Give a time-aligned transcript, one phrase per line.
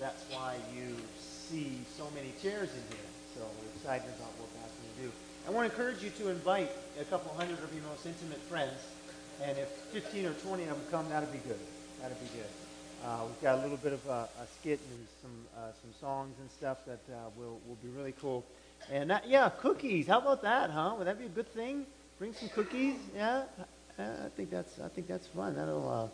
[0.00, 3.10] that's why you see so many chairs in here.
[3.34, 5.10] So we're excited about what God's going to do.
[5.46, 8.78] I want to encourage you to invite a couple hundred of your most intimate friends.
[9.42, 11.58] And if 15 or 20 of them come, that'd be good.
[12.02, 12.50] That'd be good.
[13.04, 16.34] Uh, we've got a little bit of a, a skit and some uh, some songs
[16.40, 18.44] and stuff that uh, will will be really cool.
[18.90, 20.08] And that, yeah, cookies.
[20.08, 20.94] How about that, huh?
[20.98, 21.86] Would that be a good thing?
[22.18, 22.96] Bring some cookies.
[23.14, 23.44] Yeah,
[23.98, 25.54] uh, I think that's I think that's fun.
[25.54, 26.08] That'll uh,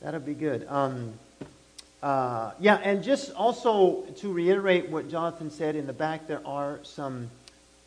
[0.00, 0.66] that'll be good.
[0.68, 1.14] Um,
[2.02, 6.78] uh, yeah, and just also to reiterate what Jonathan said in the back, there are
[6.84, 7.30] some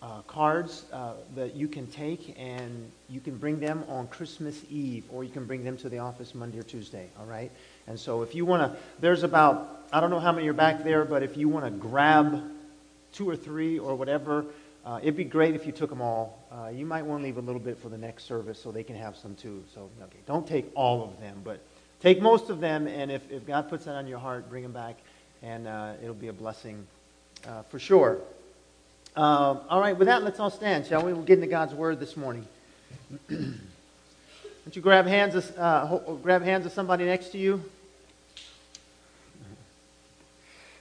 [0.02, 5.06] uh, cards uh, that you can take and you can bring them on Christmas Eve
[5.12, 7.52] or you can bring them to the office Monday or Tuesday, all right?
[7.88, 10.84] And so if you want to, there's about, I don't know how many are back
[10.84, 12.44] there, but if you want to grab
[13.14, 14.46] two or three or whatever,
[14.86, 16.40] uh, it'd be great if you took them all.
[16.52, 18.84] Uh, you might want to leave a little bit for the next service so they
[18.84, 19.64] can have some too.
[19.74, 21.62] So, okay, don't take all of them, but
[22.02, 24.72] take most of them, and if, if God puts that on your heart, bring them
[24.74, 24.98] back,
[25.42, 26.86] and uh, it'll be a blessing
[27.48, 28.20] uh, for sure.
[29.16, 31.14] Uh, all right, with that, let's all stand, shall we?
[31.14, 32.48] We'll get into God's Word this morning.
[33.30, 37.64] Don't you grab hands, of, uh, grab hands of somebody next to you?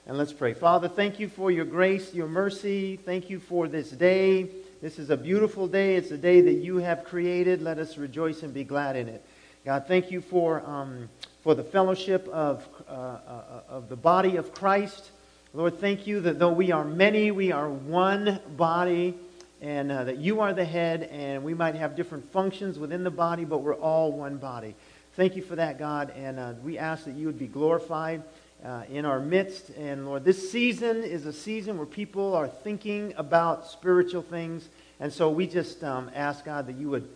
[0.07, 0.55] And let's pray.
[0.55, 2.97] Father, thank you for your grace, your mercy.
[2.97, 4.49] Thank you for this day.
[4.83, 5.97] This is a beautiful day.
[5.97, 7.63] It's a day that you have created.
[7.63, 9.25] Let us rejoice and be glad in it.
[9.63, 11.11] God, thank you for, um,
[11.43, 15.11] for the fellowship of, uh, uh, of the body of Christ.
[15.53, 19.19] Lord, thank you that though we are many, we are one body,
[19.61, 23.11] and uh, that you are the head, and we might have different functions within the
[23.11, 24.75] body, but we're all one body.
[25.13, 28.23] Thank you for that, God, and uh, we ask that you would be glorified
[28.65, 29.69] uh, in our midst.
[29.77, 35.13] And Lord, this season is a season where people are thinking about spiritual things, and
[35.13, 37.11] so we just um, ask, God, that you would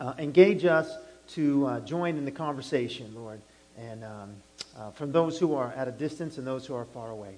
[0.00, 0.90] uh, engage us
[1.28, 3.40] to uh, join in the conversation, Lord,
[3.78, 4.04] and.
[4.04, 4.30] Um,
[4.78, 7.34] uh, from those who are at a distance and those who are far away.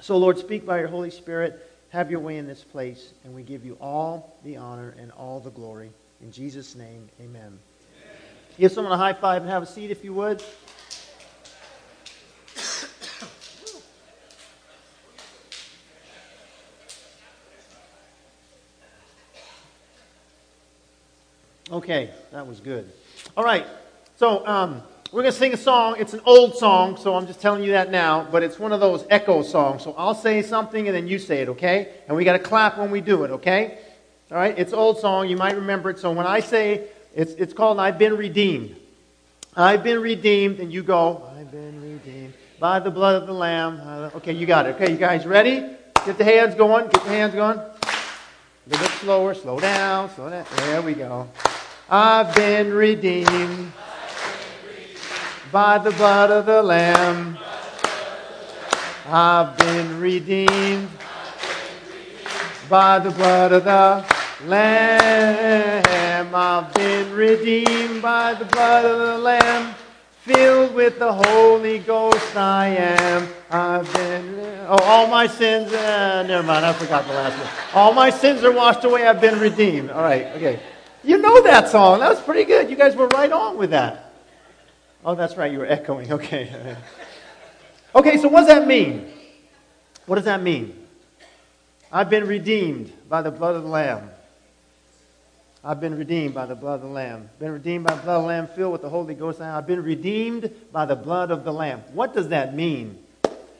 [0.00, 1.70] So, Lord, speak by your Holy Spirit.
[1.90, 5.40] Have your way in this place, and we give you all the honor and all
[5.40, 5.90] the glory.
[6.22, 7.30] In Jesus' name, amen.
[7.40, 7.58] amen.
[8.58, 10.42] Give someone a high five and have a seat if you would.
[21.74, 22.88] Okay, that was good.
[23.36, 23.66] All right,
[24.14, 24.80] so um,
[25.10, 25.96] we're going to sing a song.
[25.98, 28.78] It's an old song, so I'm just telling you that now, but it's one of
[28.78, 29.82] those echo songs.
[29.82, 31.94] So I'll say something and then you say it, okay?
[32.06, 33.78] And we got to clap when we do it, okay?
[34.30, 34.56] All right?
[34.56, 35.28] It's old song.
[35.28, 35.98] You might remember it.
[35.98, 38.76] So when I say it's, it's called I've Been Redeemed.
[39.56, 43.80] I've been redeemed, and you go, I've been redeemed by the blood of the Lamb.
[44.14, 44.76] Okay, you got it.
[44.76, 45.74] Okay, you guys ready?
[46.06, 46.84] Get the hands going.
[46.84, 47.58] Get the hands going.
[47.58, 49.34] A little bit slower.
[49.34, 50.08] Slow down.
[50.10, 50.46] Slow down.
[50.56, 51.28] There we go.
[51.88, 53.70] I've been redeemed
[55.52, 57.36] by the blood of the Lamb.
[59.06, 60.88] I've been redeemed
[62.70, 64.02] by the blood of the
[64.46, 66.34] Lamb.
[66.34, 69.74] I've been redeemed by the blood of the Lamb.
[70.22, 73.28] Filled with the Holy Ghost I am.
[73.50, 74.40] I've been.
[74.68, 75.70] Oh, all my sins.
[75.70, 77.48] Uh, never mind, I forgot the last one.
[77.74, 79.06] All my sins are washed away.
[79.06, 79.90] I've been redeemed.
[79.90, 80.60] All right, okay.
[81.04, 82.00] You know that song.
[82.00, 82.70] That was pretty good.
[82.70, 84.12] You guys were right on with that.
[85.04, 85.52] Oh, that's right.
[85.52, 86.10] You were echoing.
[86.12, 86.76] Okay.
[87.94, 89.12] okay, so what does that mean?
[90.06, 90.86] What does that mean?
[91.92, 94.10] I've been redeemed by the blood of the Lamb.
[95.62, 97.30] I've been redeemed by the blood of the Lamb.
[97.38, 99.40] Been redeemed by the blood of the Lamb, filled with the Holy Ghost.
[99.40, 101.82] I've been redeemed by the blood of the Lamb.
[101.92, 103.03] What does that mean?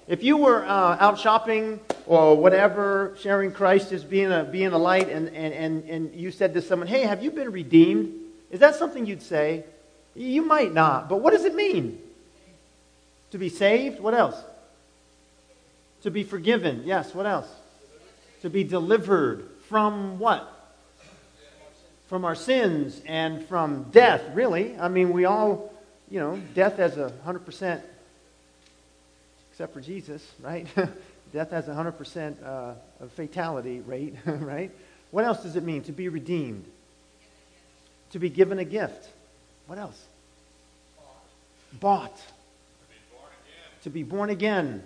[0.06, 4.78] If you were uh, out shopping or whatever, sharing Christ as being a, being a
[4.78, 8.12] light, and, and, and, and you said to someone, Hey, have you been redeemed?
[8.50, 9.64] Is that something you'd say?
[10.14, 11.98] You might not, but what does it mean?
[13.30, 13.98] To be saved?
[13.98, 14.36] What else?
[16.02, 16.82] To be forgiven.
[16.84, 17.48] Yes, what else?
[18.42, 20.50] To be delivered from what?
[22.08, 24.78] From our sins and from death, really.
[24.78, 25.74] I mean, we all,
[26.10, 27.80] you know, death has a 100%,
[29.54, 30.66] except for Jesus, right?
[31.32, 32.74] death has a 100% uh,
[33.14, 34.72] fatality rate, right?
[35.12, 35.84] What else does it mean?
[35.84, 36.64] To be redeemed.
[38.10, 39.08] To be given a gift.
[39.68, 40.06] What else?
[41.78, 42.20] Bought.
[43.84, 44.82] To be born again.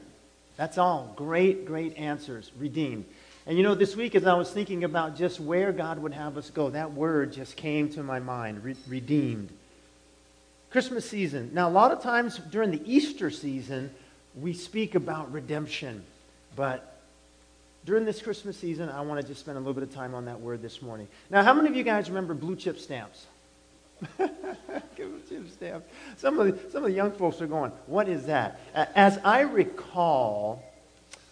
[0.59, 1.15] That's all.
[1.17, 2.53] Great, great answers.
[2.59, 3.06] Redeemed.
[3.47, 6.37] And you know, this week as I was thinking about just where God would have
[6.37, 9.49] us go, that word just came to my mind re- redeemed.
[10.69, 11.53] Christmas season.
[11.55, 13.91] Now, a lot of times during the Easter season,
[14.40, 16.02] we speak about redemption.
[16.56, 16.99] But
[17.85, 20.26] during this Christmas season, I want to just spend a little bit of time on
[20.26, 21.08] that word this morning.
[21.31, 23.26] Now, how many of you guys remember blue chip stamps?
[24.19, 25.88] Them chip stamps.
[26.17, 28.61] Some of, the, some of the young folks are going, what is that?
[28.75, 30.62] As I recall,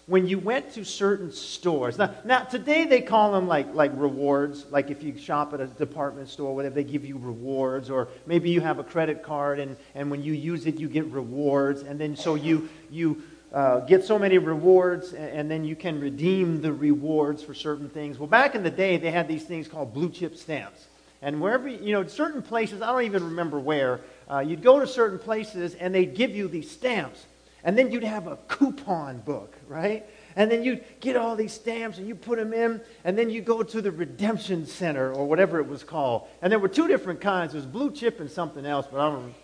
[0.07, 4.65] when you went to certain stores, now, now today they call them like, like rewards,
[4.71, 8.51] like if you shop at a department store, whatever, they give you rewards, or maybe
[8.51, 11.99] you have a credit card and, and when you use it, you get rewards, and
[11.99, 13.21] then so you, you
[13.53, 17.89] uh, get so many rewards, and, and then you can redeem the rewards for certain
[17.89, 18.17] things.
[18.17, 20.87] Well, back in the day, they had these things called blue chip stamps.
[21.21, 24.87] And wherever, you know, certain places, I don't even remember where, uh, you'd go to
[24.87, 27.27] certain places and they'd give you these stamps.
[27.67, 30.07] And then you'd have a coupon book, right?
[30.37, 33.43] And then you'd get all these stamps and you put them in, and then you
[33.43, 36.27] go to the redemption center or whatever it was called.
[36.41, 37.53] And there were two different kinds.
[37.53, 39.39] There was blue chip and something else, but I don't remember.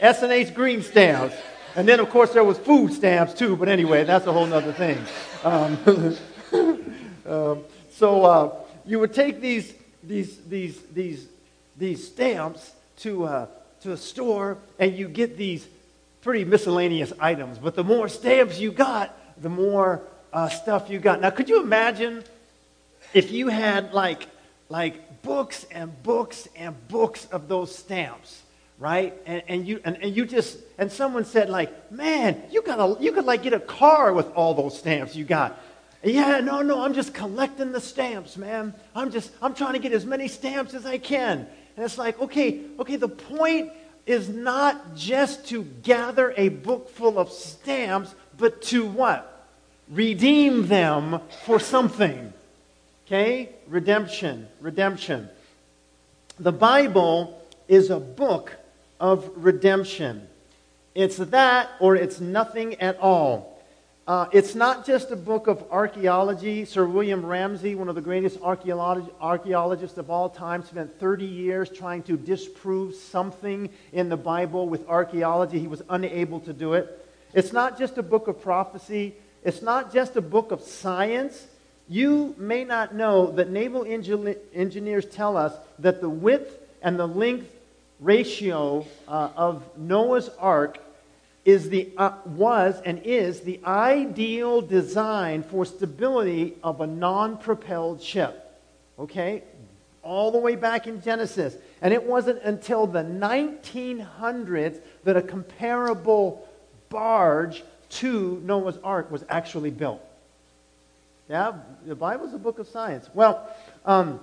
[0.00, 1.36] S and H green stamps.
[1.76, 3.54] And then, of course, there was food stamps too.
[3.54, 4.98] But anyway, that's a whole other thing.
[5.44, 6.16] Um,
[7.26, 9.74] um, so uh, you would take these
[10.06, 11.26] these, these, these,
[11.76, 13.46] these stamps to, uh,
[13.82, 15.66] to a store and you get these
[16.24, 17.58] pretty miscellaneous items.
[17.58, 21.20] But the more stamps you got, the more uh, stuff you got.
[21.20, 22.24] Now, could you imagine
[23.12, 24.26] if you had like,
[24.68, 28.40] like books and books and books of those stamps?
[28.76, 29.14] right?
[29.24, 33.00] And, and you and, and you just and someone said like, man, you got a
[33.00, 35.60] you could like get a car with all those stamps you got.
[36.04, 38.74] Yeah, no, no, I'm just collecting the stamps, man.
[38.94, 41.46] I'm just, I'm trying to get as many stamps as I can.
[41.76, 43.72] And it's like, okay, okay, the point
[44.06, 49.48] is not just to gather a book full of stamps, but to what?
[49.88, 52.32] Redeem them for something.
[53.06, 53.50] Okay?
[53.66, 54.48] Redemption.
[54.60, 55.28] Redemption.
[56.38, 58.52] The Bible is a book
[59.00, 60.26] of redemption.
[60.94, 63.53] It's that or it's nothing at all.
[64.06, 66.66] Uh, it's not just a book of archaeology.
[66.66, 71.70] Sir William Ramsay, one of the greatest archaeolog- archaeologists of all time, spent 30 years
[71.70, 75.58] trying to disprove something in the Bible with archaeology.
[75.58, 77.08] He was unable to do it.
[77.32, 79.14] It's not just a book of prophecy.
[79.42, 81.46] It's not just a book of science.
[81.88, 87.50] You may not know that naval engineers tell us that the width and the length
[88.00, 90.78] ratio uh, of Noah's Ark
[91.44, 98.02] is the, uh, was and is the ideal design for stability of a non propelled
[98.02, 98.40] ship.
[98.98, 99.42] Okay?
[100.02, 101.56] All the way back in Genesis.
[101.82, 106.48] And it wasn't until the 1900s that a comparable
[106.88, 110.02] barge to Noah's Ark was actually built.
[111.28, 111.54] Yeah,
[111.86, 113.08] the Bible's a book of science.
[113.14, 113.48] Well,
[113.86, 114.20] um,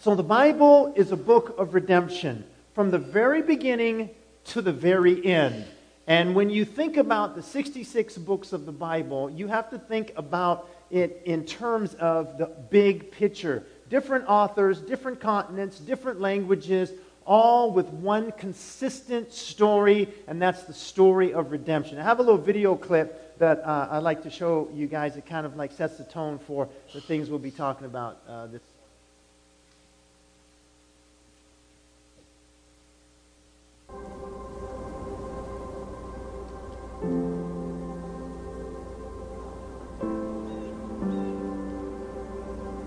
[0.00, 2.44] so the Bible is a book of redemption
[2.74, 4.10] from the very beginning
[4.46, 5.64] to the very end.
[6.06, 10.12] And when you think about the 66 books of the Bible, you have to think
[10.16, 13.64] about it in terms of the big picture.
[13.88, 16.92] Different authors, different continents, different languages,
[17.26, 21.98] all with one consistent story, and that's the story of redemption.
[21.98, 25.16] I have a little video clip that uh, I'd like to show you guys.
[25.16, 28.46] It kind of like sets the tone for the things we'll be talking about uh,
[28.46, 28.60] this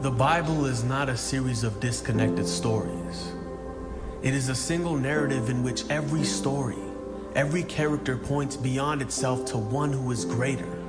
[0.07, 3.33] The Bible is not a series of disconnected stories.
[4.21, 6.77] It is a single narrative in which every story,
[7.35, 10.81] every character points beyond itself to one who is greater.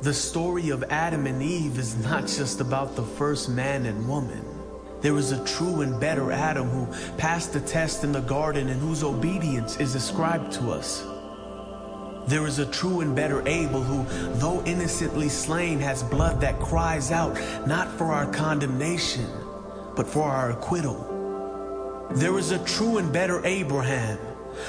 [0.00, 4.44] The story of Adam and Eve is not just about the first man and woman.
[5.00, 8.80] There is a true and better Adam who passed the test in the garden and
[8.80, 11.06] whose obedience is ascribed to us.
[12.26, 17.10] There is a true and better Abel who, though innocently slain, has blood that cries
[17.10, 19.26] out not for our condemnation,
[19.96, 22.08] but for our acquittal.
[22.12, 24.18] There is a true and better Abraham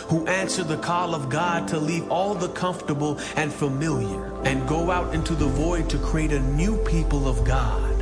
[0.07, 4.89] who answered the call of God to leave all the comfortable and familiar and go
[4.89, 7.99] out into the void to create a new people of God.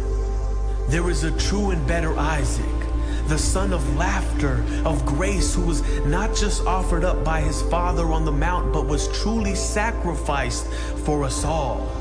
[0.90, 2.81] There is a true and better Isaac
[3.28, 8.12] the son of laughter, of grace, who was not just offered up by his father
[8.12, 10.68] on the mount, but was truly sacrificed
[11.06, 11.92] for us all.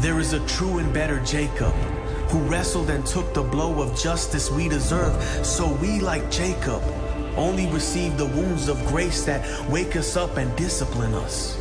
[0.00, 1.72] There is a true and better Jacob,
[2.28, 6.82] who wrestled and took the blow of justice we deserve, so we, like Jacob,
[7.36, 11.58] only receive the wounds of grace that wake us up and discipline us.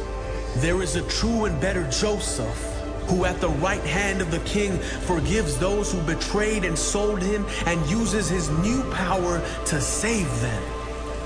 [0.57, 2.75] There is a true and better Joseph
[3.07, 7.45] who at the right hand of the king forgives those who betrayed and sold him
[7.65, 10.63] and uses his new power to save them.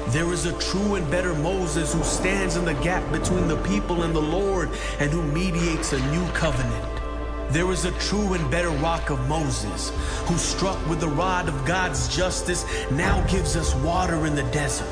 [0.09, 4.03] There is a true and better Moses who stands in the gap between the people
[4.03, 4.69] and the Lord
[4.99, 6.85] and who mediates a new covenant.
[7.51, 9.91] There is a true and better rock of Moses,
[10.27, 14.87] who struck with the rod of God's justice now gives us water in the desert.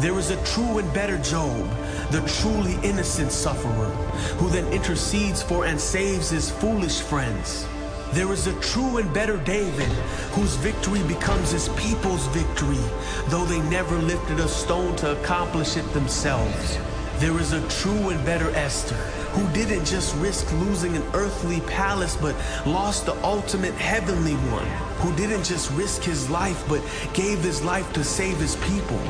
[0.00, 1.70] There is a true and better Job,
[2.12, 3.90] the truly innocent sufferer,
[4.36, 7.66] who then intercedes for and saves his foolish friends.
[8.12, 9.88] There is a true and better David,
[10.34, 12.84] whose victory becomes his people's victory,
[13.28, 16.78] though they never lifted a stone to accomplish it themselves.
[17.16, 18.96] There is a true and better Esther,
[19.32, 24.66] who didn't just risk losing an earthly palace, but lost the ultimate heavenly one,
[24.98, 26.82] who didn't just risk his life, but
[27.14, 29.00] gave his life to save his people.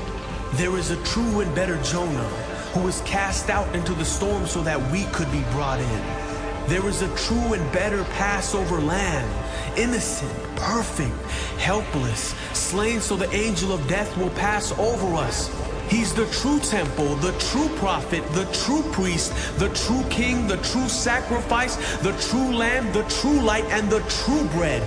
[0.52, 4.62] There is a true and better Jonah, who was cast out into the storm so
[4.62, 6.22] that we could be brought in.
[6.68, 9.28] There is a true and better Passover lamb,
[9.76, 11.14] innocent, perfect,
[11.58, 15.50] helpless, slain so the angel of death will pass over us.
[15.88, 20.88] He's the true temple, the true prophet, the true priest, the true king, the true
[20.88, 24.82] sacrifice, the true lamb, the true light, and the true bread.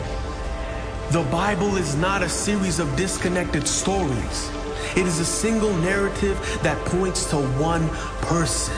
[1.11, 4.49] The Bible is not a series of disconnected stories.
[4.95, 7.87] It is a single narrative that points to one
[8.21, 8.75] person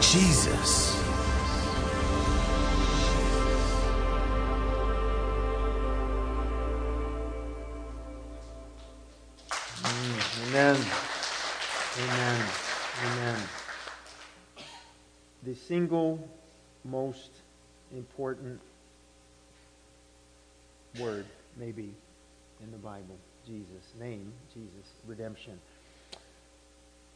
[0.00, 0.98] Jesus.
[10.52, 10.76] Amen.
[11.98, 12.46] Amen.
[13.04, 13.42] Amen.
[15.44, 16.28] The single
[16.84, 17.30] most
[17.96, 18.60] important
[21.00, 21.24] word,
[21.56, 21.94] maybe,
[22.62, 23.94] in the Bible Jesus.
[23.98, 24.81] Name, Jesus.
[25.06, 25.58] Redemption.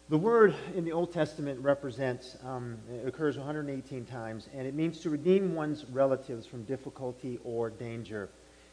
[0.08, 5.10] The word in the Old Testament represents, um, occurs 118 times, and it means to
[5.10, 8.28] redeem one's relatives from difficulty or danger.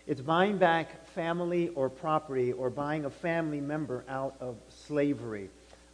[0.05, 5.49] It's buying back family or property or buying a family member out of slavery.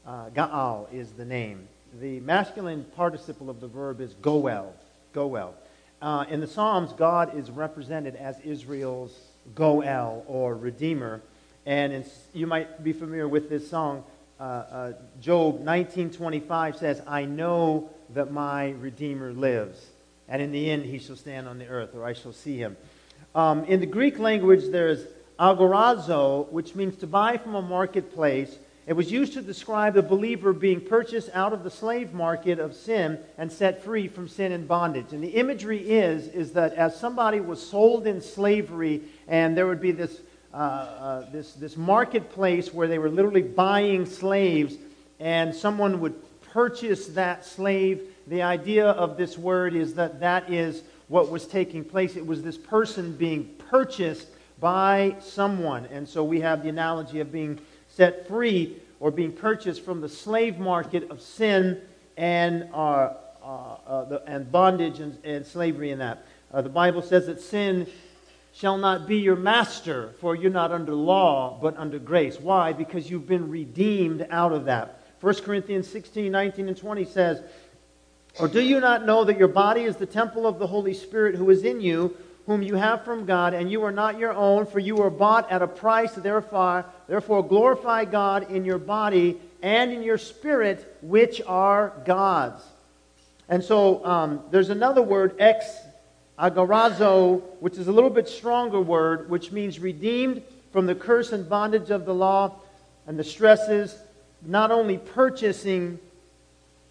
[0.05, 1.67] Uh, Gaal is the name.
[2.01, 4.73] The masculine participle of the verb is goel.
[5.13, 5.55] Goel.
[6.01, 9.17] Uh, in the Psalms, God is represented as Israel's
[9.55, 11.21] goel or redeemer.
[11.69, 14.03] And you might be familiar with this song.
[14.39, 19.85] Uh, uh, Job 19:25 says, "I know that my Redeemer lives,
[20.27, 22.75] and in the end he shall stand on the earth, or I shall see him."
[23.35, 25.05] Um, in the Greek language, there's
[25.39, 28.57] agorazo, which means to buy from a marketplace.
[28.87, 32.73] It was used to describe the believer being purchased out of the slave market of
[32.73, 35.13] sin and set free from sin and bondage.
[35.13, 39.81] And the imagery is, is that as somebody was sold in slavery, and there would
[39.81, 40.19] be this,
[40.53, 44.75] uh, uh, this, this marketplace where they were literally buying slaves,
[45.19, 48.01] and someone would purchase that slave.
[48.27, 52.15] The idea of this word is that that is what was taking place.
[52.15, 54.27] It was this person being purchased
[54.59, 55.85] by someone.
[55.87, 60.09] And so we have the analogy of being set free or being purchased from the
[60.09, 61.81] slave market of sin
[62.17, 66.25] and, uh, uh, uh, the, and bondage and, and, slavery in that.
[66.51, 67.87] Uh, the Bible says that sin
[68.59, 72.37] shall not be your master, for you're not under law, but under grace.
[72.37, 72.73] Why?
[72.73, 74.99] Because you've been redeemed out of that.
[75.21, 77.41] 1 Corinthians 16, 19, and 20 says,
[78.37, 81.35] or do you not know that your body is the temple of the Holy Spirit
[81.35, 82.15] who is in you,
[82.47, 85.49] whom you have from God, and you are not your own, for you were bought
[85.49, 91.41] at a price, therefore, therefore glorify God in your body and in your spirit, which
[91.47, 92.61] are God's.
[93.47, 95.65] And so um, there's another word, ex
[96.39, 100.41] agorazo, which is a little bit stronger word, which means redeemed
[100.71, 102.55] from the curse and bondage of the law
[103.07, 103.97] and the stresses,
[104.45, 105.99] not only purchasing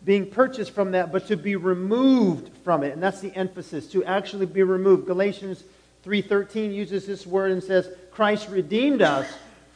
[0.05, 2.93] being purchased from that, but to be removed from it.
[2.93, 5.07] And that's the emphasis, to actually be removed.
[5.07, 5.65] Galatians
[6.05, 9.27] 3.13 uses this word and says, Christ redeemed us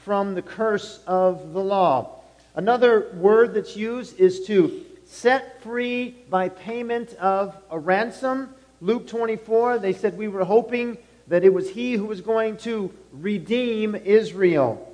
[0.05, 2.23] from the curse of the law.
[2.55, 8.55] Another word that's used is to set free by payment of a ransom.
[8.83, 10.99] Luke 24, they said we were hoping
[11.29, 14.89] that it was he who was going to redeem Israel.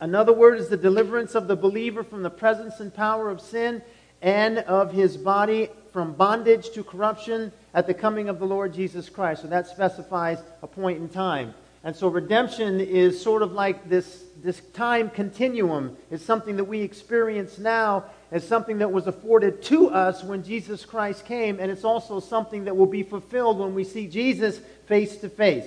[0.00, 3.82] Another word is the deliverance of the believer from the presence and power of sin
[4.22, 9.10] and of his body from bondage to corruption at the coming of the Lord Jesus
[9.10, 9.42] Christ.
[9.42, 11.52] So that specifies a point in time.
[11.84, 15.96] And so redemption is sort of like this, this time continuum.
[16.10, 20.84] It's something that we experience now as something that was afforded to us when Jesus
[20.84, 25.16] Christ came, and it's also something that will be fulfilled when we see Jesus face
[25.18, 25.64] to face.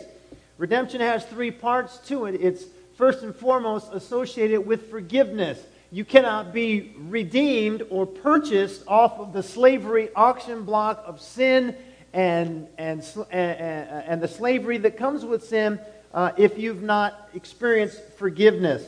[0.58, 2.36] Redemption has three parts to it.
[2.36, 2.65] It's
[2.96, 5.60] first and foremost associated with forgiveness.
[5.91, 11.75] You cannot be redeemed or purchased off of the slavery auction block of sin
[12.13, 15.80] and, and, and, and the slavery that comes with sin
[16.13, 18.84] uh, if you've not experienced forgiveness.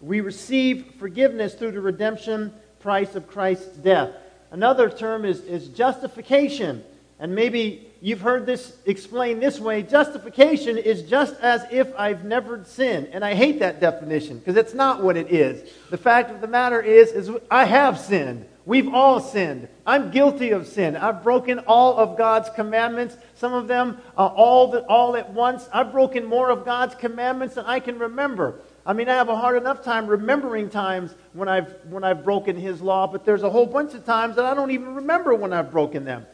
[0.00, 4.10] We receive forgiveness through the redemption price of Christ's death.
[4.50, 6.84] Another term is, is justification.
[7.20, 12.62] And maybe you've heard this explained this way justification is just as if I've never
[12.64, 13.08] sinned.
[13.12, 15.68] And I hate that definition because it's not what it is.
[15.90, 18.46] The fact of the matter is, is I have sinned.
[18.68, 19.66] We've all sinned.
[19.86, 20.94] I'm guilty of sin.
[20.94, 25.66] I've broken all of God's commandments, some of them uh, all, the, all at once.
[25.72, 28.60] I've broken more of God's commandments than I can remember.
[28.84, 32.56] I mean, I have a hard enough time remembering times when I've, when I've broken
[32.56, 35.54] His law, but there's a whole bunch of times that I don't even remember when
[35.54, 36.26] I've broken them.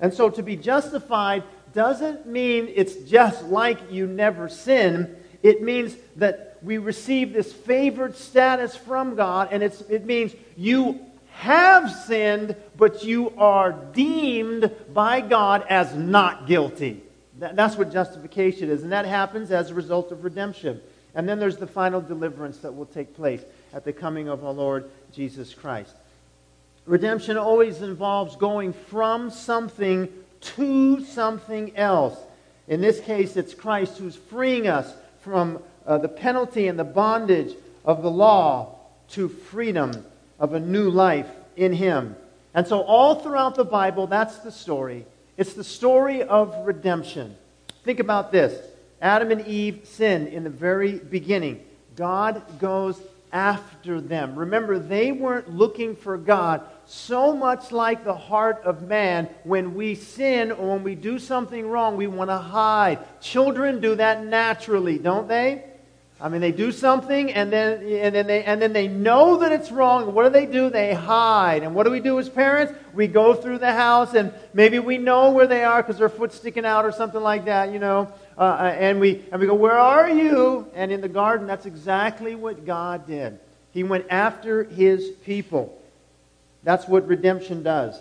[0.00, 5.14] And so to be justified doesn't mean it's just like you never sin.
[5.40, 11.92] It means that we receive this favored status from God, and it means you have
[11.92, 17.02] sinned, but you are deemed by God as not guilty.
[17.38, 20.80] that's what justification is, and that happens as a result of redemption.
[21.14, 23.42] And then there's the final deliverance that will take place
[23.74, 25.94] at the coming of our Lord Jesus Christ.
[26.86, 30.08] Redemption always involves going from something
[30.40, 32.18] to something else.
[32.66, 34.90] In this case, it's Christ who's freeing us
[35.20, 38.78] from uh, the penalty and the bondage of the law
[39.10, 40.06] to freedom
[40.38, 42.16] of a new life in Him.
[42.54, 45.06] And so, all throughout the Bible, that's the story.
[45.36, 47.36] It's the story of redemption.
[47.84, 48.58] Think about this
[49.00, 51.64] Adam and Eve sinned in the very beginning.
[51.94, 53.00] God goes
[53.32, 54.38] after them.
[54.38, 59.28] Remember, they weren't looking for God so much like the heart of man.
[59.44, 62.98] When we sin or when we do something wrong, we want to hide.
[63.20, 65.64] Children do that naturally, don't they?
[66.18, 69.52] I mean, they do something and then, and, then they, and then they know that
[69.52, 70.14] it's wrong.
[70.14, 70.70] What do they do?
[70.70, 71.62] They hide.
[71.62, 72.72] And what do we do as parents?
[72.94, 76.36] We go through the house and maybe we know where they are because their foot's
[76.36, 78.10] sticking out or something like that, you know.
[78.38, 80.66] Uh, uh, and, we, and we go, Where are you?
[80.74, 83.38] And in the garden, that's exactly what God did.
[83.72, 85.78] He went after his people.
[86.62, 88.00] That's what redemption does.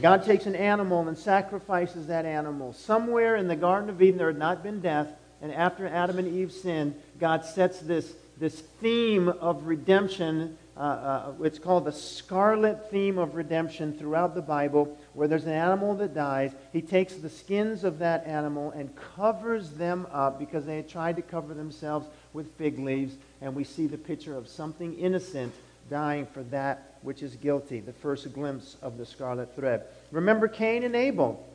[0.00, 2.72] God takes an animal and sacrifices that animal.
[2.72, 5.08] Somewhere in the Garden of Eden, there had not been death.
[5.42, 10.58] And after Adam and Eve sinned, God sets this, this theme of redemption.
[10.76, 15.52] Uh, uh, it's called the scarlet theme of redemption throughout the Bible, where there's an
[15.52, 16.52] animal that dies.
[16.72, 21.16] He takes the skins of that animal and covers them up because they had tried
[21.16, 23.14] to cover themselves with fig leaves.
[23.40, 25.54] And we see the picture of something innocent
[25.88, 27.80] dying for that which is guilty.
[27.80, 29.82] The first glimpse of the scarlet thread.
[30.10, 31.46] Remember Cain and Abel.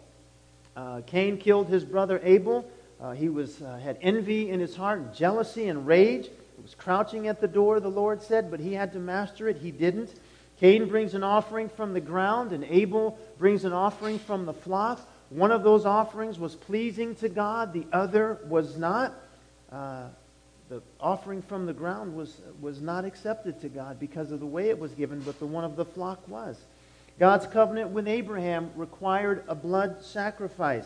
[0.78, 2.70] Uh, Cain killed his brother Abel
[3.02, 6.26] uh, he was, uh, had envy in his heart, jealousy and rage.
[6.26, 9.58] It was crouching at the door, the Lord said, but he had to master it.
[9.58, 10.14] He didn't.
[10.60, 15.00] Cain brings an offering from the ground, and Abel brings an offering from the flock.
[15.30, 19.14] One of those offerings was pleasing to God, the other was not.
[19.72, 20.08] Uh,
[20.68, 24.70] the offering from the ground was, was not accepted to God because of the way
[24.70, 26.60] it was given, but the one of the flock was.
[27.18, 30.86] God's covenant with Abraham required a blood sacrifice.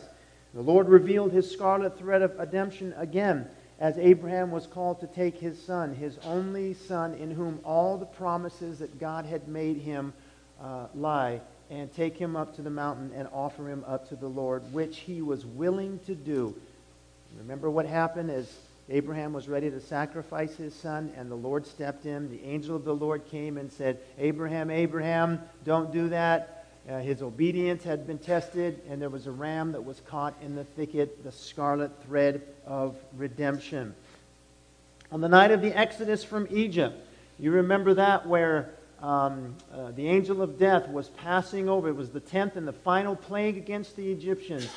[0.53, 3.47] The Lord revealed his scarlet thread of redemption again
[3.79, 8.05] as Abraham was called to take his son, his only son, in whom all the
[8.05, 10.13] promises that God had made him
[10.61, 14.27] uh, lie, and take him up to the mountain and offer him up to the
[14.27, 16.55] Lord, which he was willing to do.
[17.39, 18.53] Remember what happened as
[18.89, 22.29] Abraham was ready to sacrifice his son, and the Lord stepped in.
[22.29, 26.62] The angel of the Lord came and said, Abraham, Abraham, don't do that.
[26.89, 30.53] Uh, his obedience had been tested, and there was a ram that was caught in
[30.53, 33.95] the thicket, the scarlet thread of redemption.
[35.09, 37.07] On the night of the Exodus from Egypt,
[37.39, 41.87] you remember that where um, uh, the angel of death was passing over.
[41.87, 44.69] It was the tenth and the final plague against the Egyptians.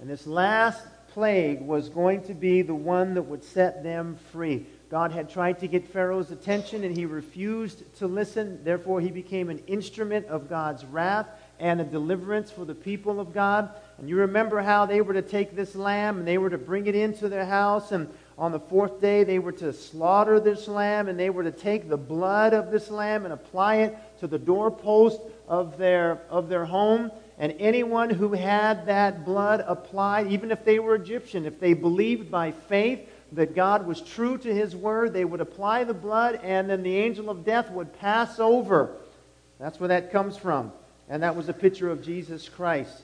[0.00, 4.66] And this last plague was going to be the one that would set them free.
[4.90, 8.62] God had tried to get Pharaoh's attention and he refused to listen.
[8.64, 11.26] Therefore, he became an instrument of God's wrath
[11.60, 13.70] and a deliverance for the people of God.
[13.98, 16.86] And you remember how they were to take this lamb and they were to bring
[16.86, 17.92] it into their house.
[17.92, 21.52] And on the fourth day, they were to slaughter this lamb and they were to
[21.52, 26.48] take the blood of this lamb and apply it to the doorpost of their, of
[26.48, 27.12] their home.
[27.38, 32.30] And anyone who had that blood applied, even if they were Egyptian, if they believed
[32.30, 36.68] by faith that God was true to his word, they would apply the blood and
[36.68, 38.96] then the angel of death would pass over.
[39.58, 40.72] That's where that comes from.
[41.08, 43.02] And that was a picture of Jesus Christ.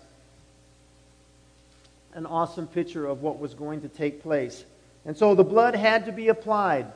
[2.14, 4.64] An awesome picture of what was going to take place.
[5.04, 6.86] And so the blood had to be applied.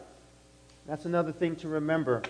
[0.87, 2.23] That's another thing to remember.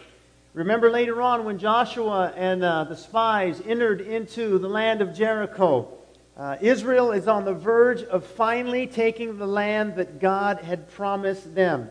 [0.53, 5.89] Remember later on when Joshua and uh, the spies entered into the land of Jericho.
[6.37, 11.55] Uh, Israel is on the verge of finally taking the land that God had promised
[11.55, 11.91] them.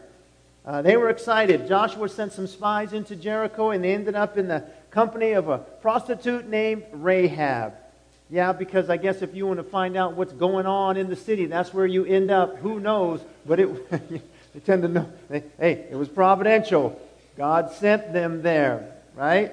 [0.65, 1.67] Uh, they were excited.
[1.67, 5.57] Joshua sent some spies into Jericho, and they ended up in the company of a
[5.57, 7.73] prostitute named Rahab.
[8.29, 11.15] Yeah, because I guess if you want to find out what's going on in the
[11.15, 12.57] city, that's where you end up.
[12.57, 13.19] Who knows?
[13.45, 13.89] But it,
[14.53, 15.11] they tend to know.
[15.29, 16.99] Hey, it was providential.
[17.35, 19.51] God sent them there, right?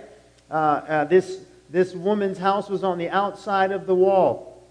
[0.51, 4.63] Uh, uh, this, this woman's house was on the outside of the wall.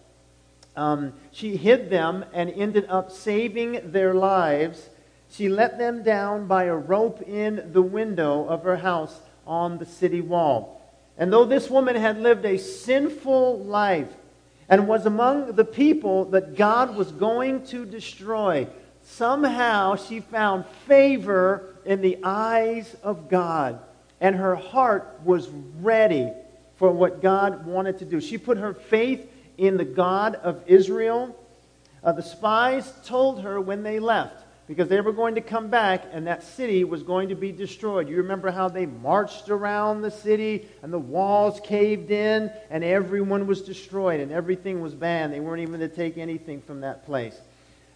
[0.75, 4.88] Um, she hid them and ended up saving their lives.
[5.32, 9.85] She let them down by a rope in the window of her house on the
[9.85, 10.79] city wall.
[11.17, 14.07] And though this woman had lived a sinful life
[14.69, 18.67] and was among the people that God was going to destroy,
[19.03, 23.79] somehow she found favor in the eyes of God.
[24.21, 25.49] And her heart was
[25.81, 26.31] ready
[26.77, 28.21] for what God wanted to do.
[28.21, 31.35] She put her faith in the God of Israel.
[32.03, 34.38] Uh, the spies told her when they left
[34.69, 38.08] because they were going to come back and that city was going to be destroyed.
[38.08, 43.47] You remember how they marched around the city and the walls caved in and everyone
[43.47, 45.34] was destroyed and everything was banned.
[45.34, 47.36] They weren't even to take anything from that place.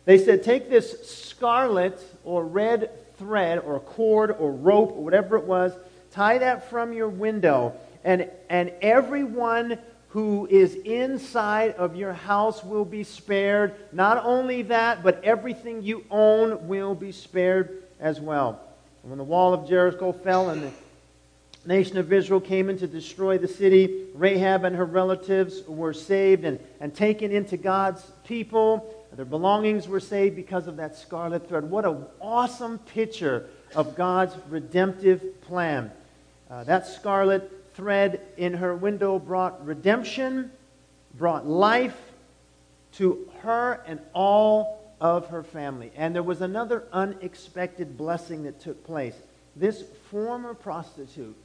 [0.05, 5.43] They said, Take this scarlet or red thread or cord or rope or whatever it
[5.43, 5.73] was,
[6.09, 9.77] tie that from your window, and, and everyone
[10.13, 13.73] who is inside of your house will be spared.
[13.91, 18.61] Not only that, but everything you own will be spared as well.
[19.01, 20.71] And when the wall of Jericho fell and the
[21.65, 26.45] nation of Israel came in to destroy the city, Rahab and her relatives were saved
[26.45, 28.95] and, and taken into God's people.
[29.13, 31.63] Their belongings were saved because of that scarlet thread.
[31.63, 35.89] What an awesome picture of God's redemptive plan.
[36.51, 40.51] Uh, that scarlet thread in her window brought redemption,
[41.15, 41.97] brought life
[42.93, 45.91] to her and all of her family.
[45.95, 49.15] And there was another unexpected blessing that took place.
[49.55, 51.35] This former prostitute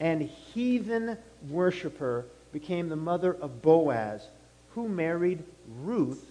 [0.00, 1.16] and heathen
[1.48, 4.26] worshiper became the mother of Boaz,
[4.74, 5.42] who married
[5.82, 6.24] Ruth,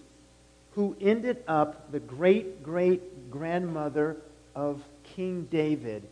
[0.72, 4.16] who ended up the great great grandmother
[4.54, 6.02] of King David,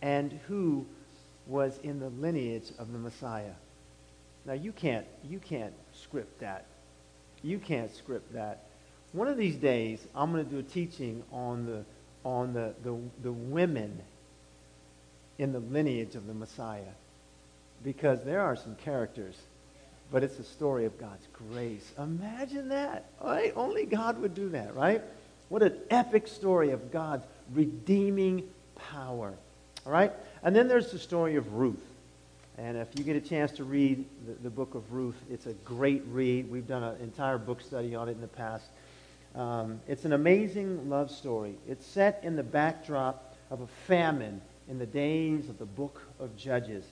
[0.00, 0.86] and who
[1.48, 3.54] was in the lineage of the Messiah.
[4.44, 6.66] Now you can't you can't script that.
[7.42, 8.64] You can't script that.
[9.12, 11.84] One of these days I'm going to do a teaching on the
[12.24, 14.00] on the, the, the women
[15.38, 16.92] in the lineage of the Messiah.
[17.82, 19.36] Because there are some characters,
[20.10, 21.92] but it's a story of God's grace.
[21.98, 23.06] Imagine that.
[23.22, 23.52] Right?
[23.56, 25.02] Only God would do that, right?
[25.48, 28.42] What an epic story of God's redeeming
[28.74, 29.32] power.
[29.86, 30.12] All right?
[30.42, 31.84] And then there's the story of Ruth.
[32.58, 35.52] And if you get a chance to read the, the book of Ruth, it's a
[35.64, 36.50] great read.
[36.50, 38.66] We've done an entire book study on it in the past.
[39.34, 41.54] Um, it's an amazing love story.
[41.68, 46.36] It's set in the backdrop of a famine in the days of the book of
[46.36, 46.84] Judges.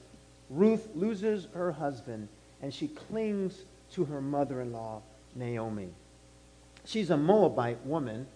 [0.49, 2.29] Ruth loses her husband,
[2.63, 5.03] and she clings to her mother in law,
[5.35, 5.89] Naomi.
[6.85, 8.27] She's a Moabite woman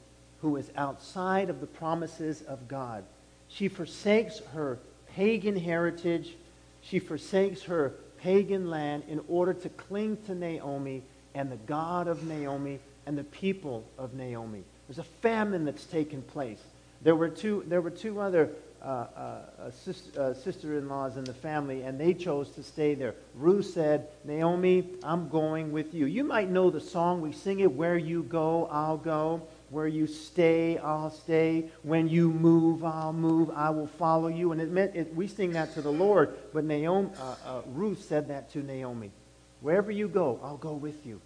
[0.42, 3.04] who is outside of the promises of God.
[3.48, 4.78] She forsakes her
[5.14, 6.36] pagan heritage.
[6.82, 11.02] She forsakes her pagan land in order to cling to Naomi
[11.34, 14.62] and the God of Naomi and the people of Naomi.
[14.88, 16.60] There's a famine that's taken place.
[17.02, 18.50] There were two, there were two other
[18.82, 23.14] uh, uh, uh uh, sister-in-laws in the family, and they chose to stay there.
[23.34, 26.06] Ruth said, Naomi, I'm going with you.
[26.06, 27.20] You might know the song.
[27.20, 29.42] We sing it, Where You Go, I'll Go.
[29.70, 31.70] Where you stay, I'll stay.
[31.82, 33.50] When you move, I'll move.
[33.54, 34.52] I will follow you.
[34.52, 38.04] And it meant it, we sing that to the Lord, but Naomi, uh, uh, Ruth
[38.04, 39.12] said that to Naomi.
[39.60, 41.20] Wherever you go, I'll go with you.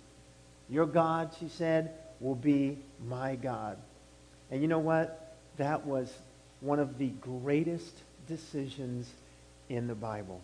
[0.69, 3.79] Your God, she said, will be my God.
[4.51, 5.37] And you know what?
[5.57, 6.13] That was
[6.61, 7.95] one of the greatest
[8.27, 9.09] decisions
[9.69, 10.41] in the Bible.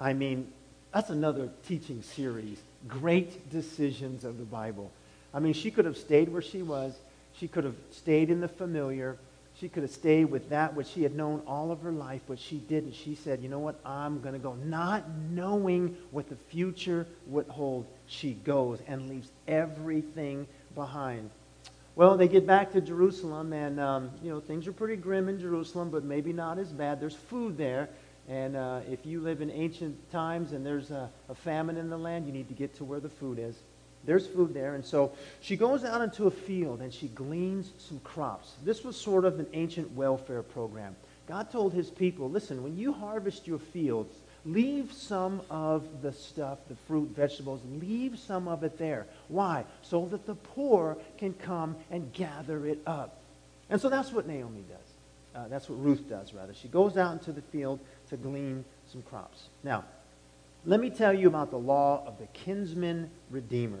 [0.00, 0.50] I mean,
[0.92, 2.58] that's another teaching series.
[2.88, 4.90] Great decisions of the Bible.
[5.32, 6.94] I mean, she could have stayed where she was
[7.34, 9.18] she could have stayed in the familiar.
[9.54, 12.38] She could have stayed with that which she had known all of her life, but
[12.38, 12.94] she didn't.
[12.94, 13.78] She said, you know what?
[13.84, 14.54] I'm going to go.
[14.54, 21.30] Not knowing what the future would hold, she goes and leaves everything behind.
[21.96, 25.38] Well, they get back to Jerusalem, and, um, you know, things are pretty grim in
[25.38, 27.00] Jerusalem, but maybe not as bad.
[27.00, 27.90] There's food there.
[28.28, 31.98] And uh, if you live in ancient times and there's a, a famine in the
[31.98, 33.56] land, you need to get to where the food is.
[34.04, 34.74] There's food there.
[34.74, 38.54] And so she goes out into a field and she gleans some crops.
[38.64, 40.96] This was sort of an ancient welfare program.
[41.26, 46.58] God told his people, listen, when you harvest your fields, leave some of the stuff,
[46.68, 49.06] the fruit, vegetables, leave some of it there.
[49.28, 49.64] Why?
[49.82, 53.18] So that the poor can come and gather it up.
[53.68, 54.78] And so that's what Naomi does.
[55.32, 56.54] Uh, that's what Ruth does, rather.
[56.54, 59.44] She goes out into the field to glean some crops.
[59.62, 59.84] Now,
[60.64, 63.80] let me tell you about the law of the kinsman redeemer.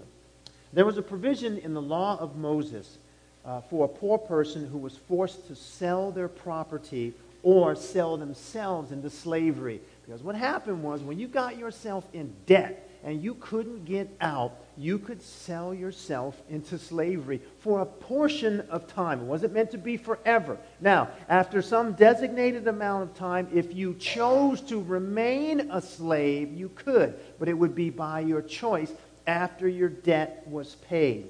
[0.72, 2.98] There was a provision in the law of Moses
[3.44, 8.92] uh, for a poor person who was forced to sell their property or sell themselves
[8.92, 9.80] into slavery.
[10.04, 14.52] Because what happened was when you got yourself in debt and you couldn't get out,
[14.76, 19.20] you could sell yourself into slavery for a portion of time.
[19.20, 20.58] It wasn't meant to be forever.
[20.80, 26.70] Now, after some designated amount of time, if you chose to remain a slave, you
[26.70, 28.92] could, but it would be by your choice
[29.26, 31.28] after your debt was paid.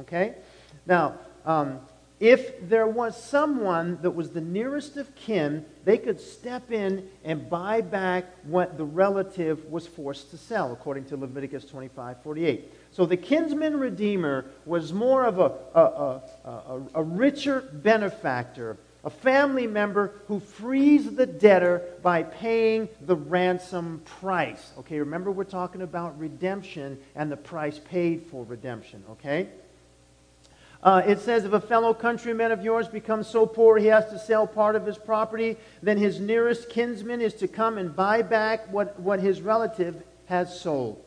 [0.00, 0.34] Okay?
[0.86, 1.80] Now, um,
[2.20, 7.48] if there was someone that was the nearest of kin, they could step in and
[7.48, 12.72] buy back what the relative was forced to sell, according to Leviticus 25 48.
[12.92, 19.66] So the kinsman redeemer was more of a, a, a, a, richer benefactor, a family
[19.66, 24.72] member who frees the debtor by paying the ransom price.
[24.78, 29.48] Okay, remember we're talking about redemption and the price paid for redemption, okay?
[30.82, 34.18] Uh, it says, if a fellow countryman of yours becomes so poor he has to
[34.18, 38.72] sell part of his property, then his nearest kinsman is to come and buy back
[38.72, 41.02] what, what his relative has sold.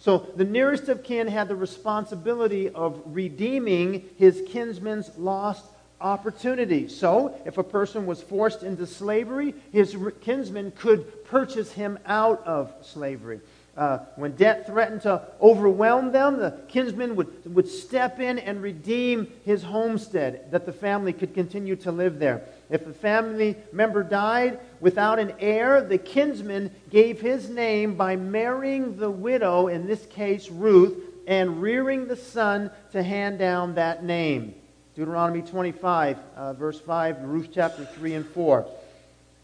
[0.00, 5.66] So the nearest of kin had the responsibility of redeeming his kinsman's lost
[6.00, 6.88] opportunity.
[6.88, 12.72] So if a person was forced into slavery, his kinsman could purchase him out of
[12.80, 13.40] slavery.
[13.76, 19.30] Uh, when debt threatened to overwhelm them, the kinsman would, would step in and redeem
[19.44, 22.42] his homestead that the family could continue to live there.
[22.70, 28.96] If a family member died without an heir, the kinsman gave his name by marrying
[28.96, 34.54] the widow, in this case Ruth, and rearing the son to hand down that name.
[34.94, 38.66] Deuteronomy 25, uh, verse 5, Ruth chapter 3 and 4.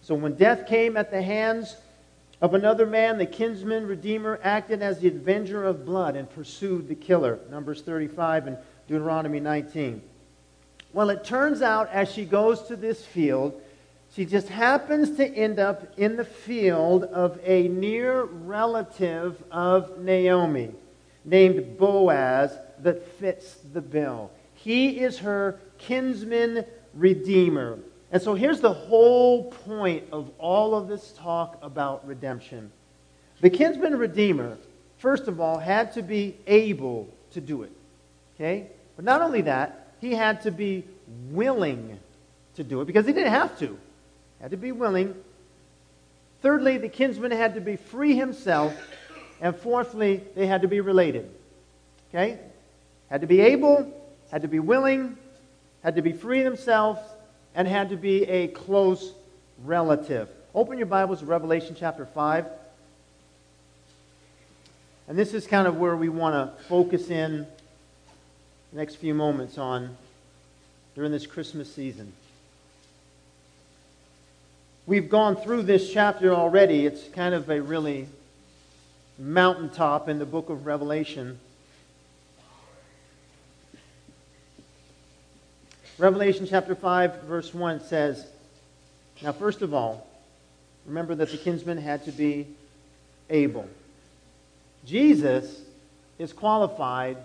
[0.02, 1.76] So when death came at the hands
[2.40, 6.94] of another man, the kinsman redeemer acted as the avenger of blood and pursued the
[6.94, 7.40] killer.
[7.50, 10.02] Numbers 35 and Deuteronomy 19.
[10.96, 13.60] Well, it turns out as she goes to this field,
[14.14, 20.70] she just happens to end up in the field of a near relative of Naomi
[21.22, 24.30] named Boaz that fits the bill.
[24.54, 27.78] He is her kinsman redeemer.
[28.10, 32.72] And so here's the whole point of all of this talk about redemption.
[33.42, 34.56] The kinsman redeemer,
[34.96, 37.72] first of all, had to be able to do it.
[38.34, 38.68] Okay?
[38.96, 40.84] But not only that, he had to be
[41.30, 41.98] willing
[42.54, 43.66] to do it because he didn't have to.
[43.66, 45.14] He had to be willing.
[46.42, 48.72] Thirdly, the kinsman had to be free himself.
[49.40, 51.28] And fourthly, they had to be related.
[52.08, 52.38] Okay?
[53.10, 53.92] Had to be able,
[54.30, 55.16] had to be willing,
[55.82, 57.00] had to be free themselves,
[57.54, 59.12] and had to be a close
[59.64, 60.28] relative.
[60.54, 62.46] Open your Bibles to Revelation chapter 5.
[65.08, 67.46] And this is kind of where we want to focus in
[68.76, 69.96] next few moments on
[70.94, 72.12] during this Christmas season.
[74.84, 76.84] We've gone through this chapter already.
[76.84, 78.06] It's kind of a really
[79.18, 81.40] mountaintop in the book of Revelation.
[85.96, 88.26] Revelation chapter 5, verse 1 says,
[89.22, 90.06] Now, first of all,
[90.84, 92.46] remember that the kinsman had to be
[93.30, 93.70] able.
[94.84, 95.62] Jesus
[96.18, 97.16] is qualified,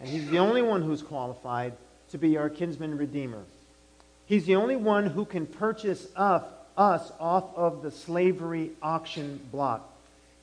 [0.00, 1.72] and he's the only one who's qualified
[2.10, 3.42] to be our kinsman redeemer.
[4.26, 6.44] He's the only one who can purchase us
[6.76, 9.92] off of the slavery auction block.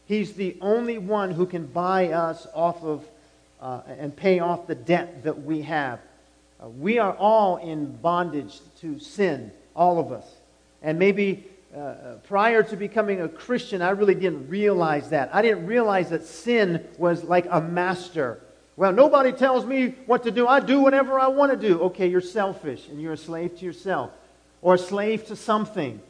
[0.06, 3.06] He's the only one who can buy us off of
[3.62, 6.00] uh, and pay off the debt that we have.
[6.62, 10.26] Uh, we are all in bondage to sin, all of us.
[10.82, 15.34] And maybe uh, uh, prior to becoming a Christian, I really didn't realize that.
[15.34, 18.42] I didn't realize that sin was like a master.
[18.76, 20.48] Well, nobody tells me what to do.
[20.48, 21.80] I do whatever I want to do.
[21.82, 24.12] Okay, you're selfish and you're a slave to yourself
[24.62, 26.02] or a slave to something.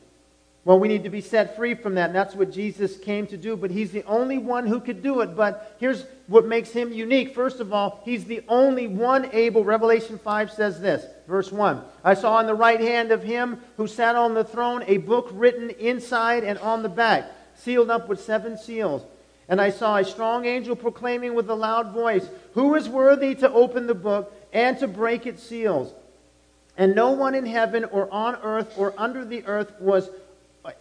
[0.66, 3.36] Well, we need to be set free from that, and that's what Jesus came to
[3.36, 5.36] do, but he's the only one who could do it.
[5.36, 7.36] But here's what makes him unique.
[7.36, 9.66] First of all, he's the only one able.
[9.66, 13.88] Revelation 5 says this, verse 1 I saw on the right hand of him who
[13.88, 18.22] sat on the throne a book written inside and on the back, sealed up with
[18.22, 19.04] seven seals.
[19.50, 23.52] And I saw a strong angel proclaiming with a loud voice, Who is worthy to
[23.52, 25.94] open the book and to break its seals?
[26.78, 30.10] And no one in heaven or on earth or under the earth was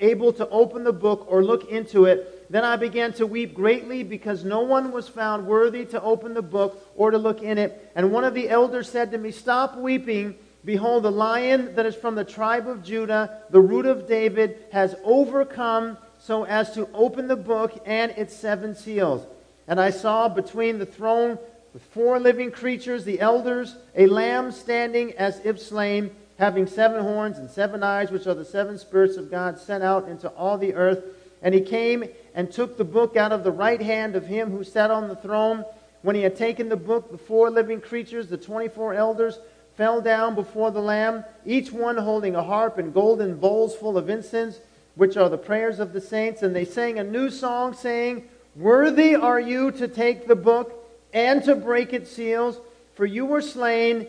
[0.00, 2.50] able to open the book or look into it.
[2.50, 6.42] Then I began to weep greatly because no one was found worthy to open the
[6.42, 7.90] book or to look in it.
[7.94, 10.36] And one of the elders said to me, Stop weeping.
[10.64, 14.94] Behold, the lion that is from the tribe of Judah, the root of David, has
[15.02, 19.26] overcome so as to open the book and its seven seals.
[19.66, 21.36] And I saw between the throne
[21.74, 27.38] with four living creatures, the elders, a lamb standing as if slain, having seven horns
[27.38, 30.74] and seven eyes, which are the seven spirits of God sent out into all the
[30.74, 31.02] earth.
[31.42, 32.04] And he came
[32.36, 35.16] and took the book out of the right hand of him who sat on the
[35.16, 35.64] throne.
[36.02, 39.40] When he had taken the book, the four living creatures, the 24 elders,
[39.76, 44.08] fell down before the Lamb, each one holding a harp and golden bowls full of
[44.08, 44.60] incense,
[44.94, 46.42] which are the prayers of the saints.
[46.42, 50.78] And they sang a new song, saying, Worthy are you to take the book
[51.12, 52.60] and to break its seals,
[52.94, 54.06] for you were slain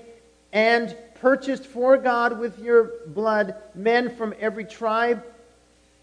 [0.52, 5.24] and purchased for God with your blood men from every tribe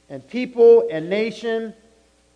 [0.08, 1.74] and people and nation.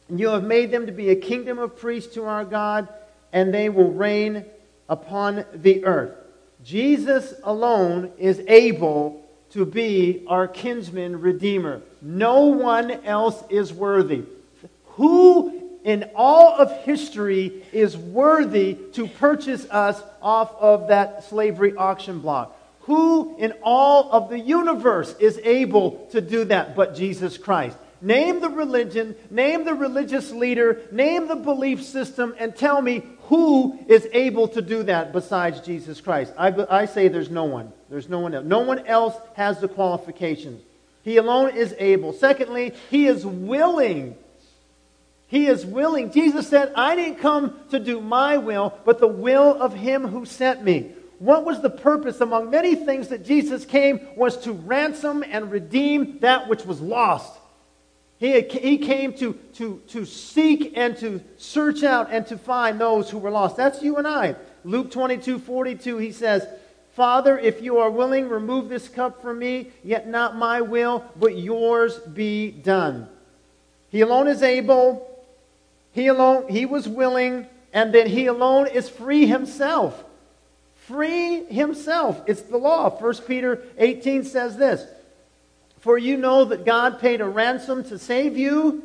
[0.08, 2.88] And you have made them to be a kingdom of priests to our God,
[3.32, 4.44] and they will reign
[4.88, 6.14] upon the earth.
[6.62, 9.23] Jesus alone is able
[9.54, 11.80] to be our kinsman redeemer.
[12.02, 14.24] No one else is worthy.
[14.96, 22.18] Who in all of history is worthy to purchase us off of that slavery auction
[22.18, 22.58] block?
[22.80, 27.78] Who in all of the universe is able to do that but Jesus Christ?
[28.00, 33.78] Name the religion, name the religious leader, name the belief system, and tell me who
[33.88, 36.34] is able to do that besides Jesus Christ?
[36.36, 37.72] I, I say there's no one.
[37.88, 38.44] There's no one else.
[38.44, 40.62] No one else has the qualifications.
[41.02, 42.12] He alone is able.
[42.12, 44.16] Secondly, he is willing.
[45.26, 46.12] He is willing.
[46.12, 50.24] Jesus said, I didn't come to do my will, but the will of him who
[50.24, 50.92] sent me.
[51.18, 56.18] What was the purpose among many things that Jesus came was to ransom and redeem
[56.20, 57.32] that which was lost.
[58.18, 63.10] He, he came to, to, to seek and to search out and to find those
[63.10, 63.56] who were lost.
[63.56, 64.36] That's you and I.
[64.64, 66.46] Luke 22 42, he says,
[66.94, 71.36] Father, if you are willing, remove this cup from me, yet not my will, but
[71.36, 73.08] yours be done.
[73.90, 75.08] He alone is able,
[75.92, 80.04] he alone, he was willing, and then he alone is free himself.
[80.86, 82.22] Free himself.
[82.26, 82.90] It's the law.
[82.90, 84.86] 1 Peter 18 says this
[85.84, 88.82] for you know that God paid a ransom to save you.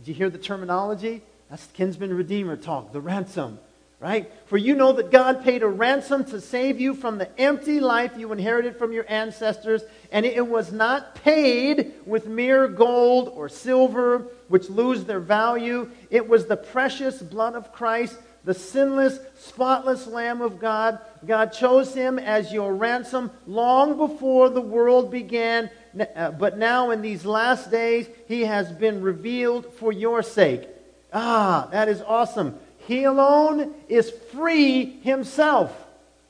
[0.00, 1.22] Did you hear the terminology?
[1.48, 3.58] That's kinsman redeemer talk, the ransom,
[4.00, 4.30] right?
[4.46, 8.12] For you know that God paid a ransom to save you from the empty life
[8.16, 9.82] you inherited from your ancestors,
[10.12, 15.90] and it was not paid with mere gold or silver, which lose their value.
[16.10, 21.00] It was the precious blood of Christ, the sinless, spotless Lamb of God.
[21.26, 27.02] God chose him as your ransom long before the world began uh, but now in
[27.02, 30.68] these last days, he has been revealed for your sake.
[31.12, 32.58] Ah, that is awesome.
[32.88, 35.76] He alone is free himself.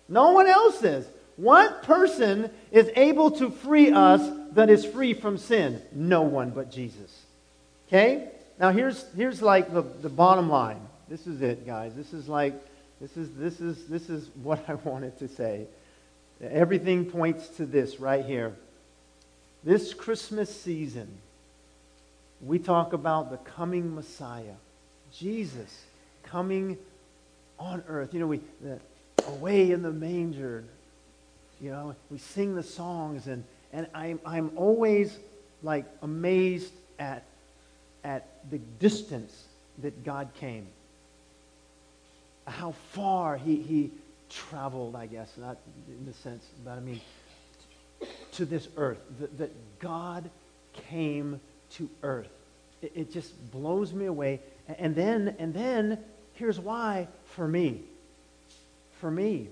[0.09, 1.07] No one else is.
[1.37, 5.81] What person is able to free us that is free from sin?
[5.93, 7.17] No one but Jesus.
[7.87, 8.29] Okay?
[8.59, 10.81] Now here's here's like the, the bottom line.
[11.09, 11.95] This is it, guys.
[11.95, 12.55] This is like
[13.01, 15.69] this is this is this is what I wanted to say.
[16.43, 18.53] Everything points to this right here.
[19.63, 21.07] This Christmas season,
[22.41, 24.57] we talk about the coming Messiah,
[25.13, 25.85] Jesus
[26.31, 26.79] coming
[27.59, 28.15] on earth.
[28.15, 28.79] You know, we the,
[29.27, 30.65] away in the manger.
[31.61, 35.17] You know, we sing the songs, and and I'm I'm always
[35.63, 37.25] like amazed at
[38.05, 39.45] at the distance
[39.79, 40.67] that God came.
[42.47, 43.91] How far he he
[44.31, 45.57] traveled, I guess, not
[45.89, 47.01] in the sense, but I mean
[48.33, 50.31] to this earth, that, that God
[50.73, 51.41] came
[51.73, 52.29] to earth.
[52.83, 54.41] It, it just blows me away.
[54.79, 55.99] And then, and then,
[56.39, 57.83] here's why for me.
[59.01, 59.49] For me.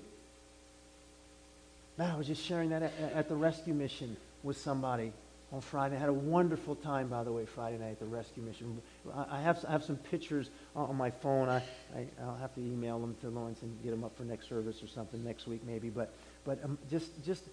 [1.97, 5.11] Man, I was just sharing that at, at the rescue mission with somebody
[5.51, 5.95] on Friday.
[5.95, 8.81] I had a wonderful time, by the way, Friday night at the rescue mission.
[9.29, 11.49] I have, I have some pictures on my phone.
[11.49, 11.63] I,
[11.95, 14.83] I, will have to email them to Lawrence and get them up for next service
[14.83, 15.89] or something next week, maybe.
[15.89, 16.13] But,
[16.45, 17.43] but um, just, just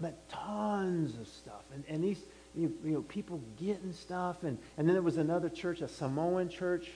[0.00, 1.62] met tons of stuff.
[1.74, 2.20] And, and these,
[2.54, 4.42] you, you, know, people getting stuff.
[4.42, 6.88] And, and then there was another church, a Samoan church,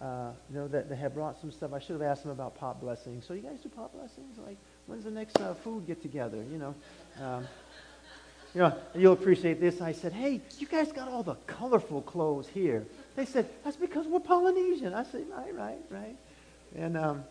[0.00, 1.72] uh, you know, that, that had brought some stuff.
[1.72, 3.26] I should have asked them about pot blessings.
[3.26, 4.38] So you guys do pot blessings?
[4.38, 6.38] Like, when's the next uh, food get together?
[6.50, 6.74] You know,
[7.22, 7.46] um,
[8.54, 9.80] you know, you'll appreciate this.
[9.80, 12.86] I said, hey, you guys got all the colorful clothes here.
[13.14, 14.94] They said, that's because we're Polynesian.
[14.94, 16.16] I said, right, right, right.
[16.76, 17.24] And, um,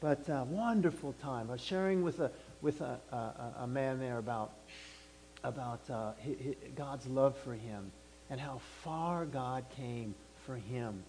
[0.00, 1.48] but uh, wonderful time.
[1.48, 2.30] I was sharing with a,
[2.62, 4.52] with a, a, a man there about
[5.44, 6.12] about uh,
[6.74, 7.92] God's love for him
[8.30, 10.14] and how far God came
[10.46, 11.02] for him.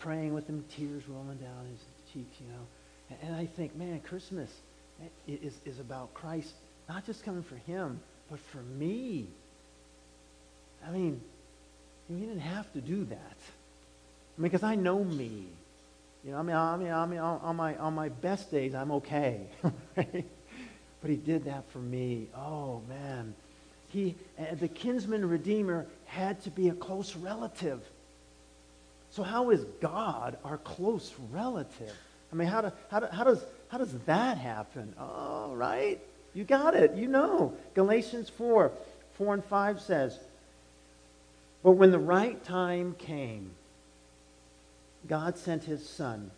[0.00, 1.80] Praying with him, tears rolling down his
[2.12, 2.66] cheeks, you know.
[3.10, 4.50] And, and I think, man, Christmas
[5.28, 6.52] is, is about Christ
[6.88, 9.28] not just coming for him, but for me.
[10.86, 11.20] I mean,
[12.10, 13.36] You didn't have to do that.
[14.36, 15.46] I mean, because I know me.
[16.24, 18.90] You know, I mean, I mean, I mean, on my on my best days, I'm
[18.92, 19.42] okay.
[19.96, 20.24] right?
[21.00, 22.26] But he did that for me.
[22.36, 23.34] Oh man,
[23.88, 27.80] he uh, the kinsman redeemer had to be a close relative.
[29.10, 31.92] So how is God our close relative?
[32.32, 34.94] I mean, how, do, how, do, how, does, how does that happen?
[34.98, 36.00] Oh, right?
[36.32, 36.94] You got it.
[36.94, 37.54] You know.
[37.74, 38.70] Galatians 4,
[39.14, 40.18] 4 and 5 says,
[41.62, 43.50] But when the right time came,
[45.08, 46.30] God sent his son,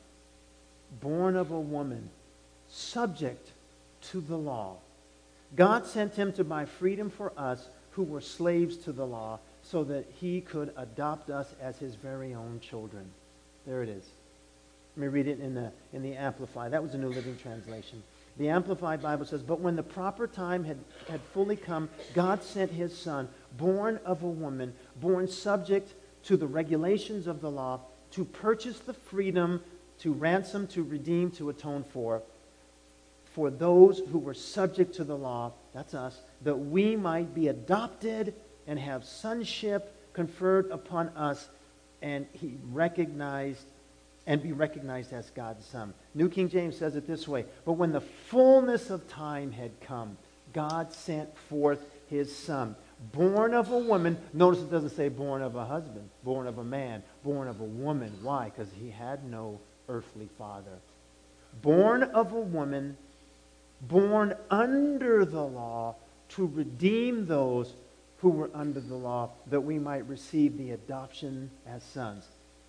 [1.01, 2.09] born of a woman,
[2.70, 3.51] subject
[4.11, 4.77] to the law.
[5.55, 9.85] God sent him to buy freedom for us who were slaves to the law so
[9.85, 13.05] that he could adopt us as his very own children.
[13.67, 14.05] There it is.
[14.97, 16.73] Let me read it in the, in the Amplified.
[16.73, 18.03] That was a New Living Translation.
[18.39, 22.71] The Amplified Bible says, But when the proper time had, had fully come, God sent
[22.71, 25.95] his son, born of a woman, born subject
[26.25, 27.81] to the regulations of the law,
[28.13, 29.63] to purchase the freedom,
[30.01, 32.23] to ransom, to redeem, to atone for,
[33.35, 38.35] for those who were subject to the law, that's us, that we might be adopted
[38.67, 41.49] and have sonship conferred upon us,
[42.01, 43.65] and he recognized
[44.27, 45.93] and be recognized as God's son.
[46.15, 50.17] New King James says it this way But when the fullness of time had come,
[50.53, 52.77] God sent forth his son,
[53.13, 54.19] born of a woman.
[54.33, 57.65] Notice it doesn't say born of a husband, born of a man, born of a
[57.65, 58.13] woman.
[58.23, 58.45] Why?
[58.45, 59.59] Because he had no
[59.89, 60.79] earthly father.
[61.63, 62.97] Born of a woman,
[63.81, 65.97] born under the law
[66.31, 67.75] to redeem those
[68.23, 72.25] who were under the law, that we might receive the adoption as sons.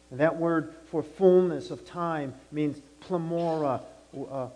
[0.09, 3.83] And that word for fullness of time means pleroma.
[4.15, 4.49] Uh, uh,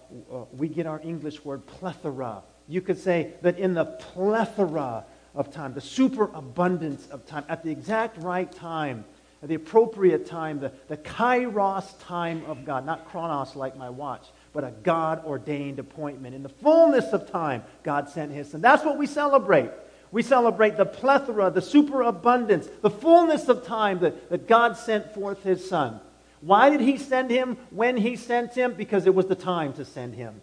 [0.51, 2.41] we get our English word plethora.
[2.67, 7.69] You could say that in the plethora of time, the superabundance of time, at the
[7.69, 9.05] exact right time,
[9.43, 14.25] at the appropriate time, the, the kairos time of God, not chronos like my watch,
[14.51, 16.33] but a God ordained appointment.
[16.33, 18.61] In the fullness of time, God sent his son.
[18.61, 19.69] That's what we celebrate.
[20.11, 25.43] We celebrate the plethora, the superabundance, the fullness of time that, that God sent forth
[25.43, 25.99] his Son.
[26.41, 28.73] Why did he send him when he sent him?
[28.73, 30.41] Because it was the time to send him.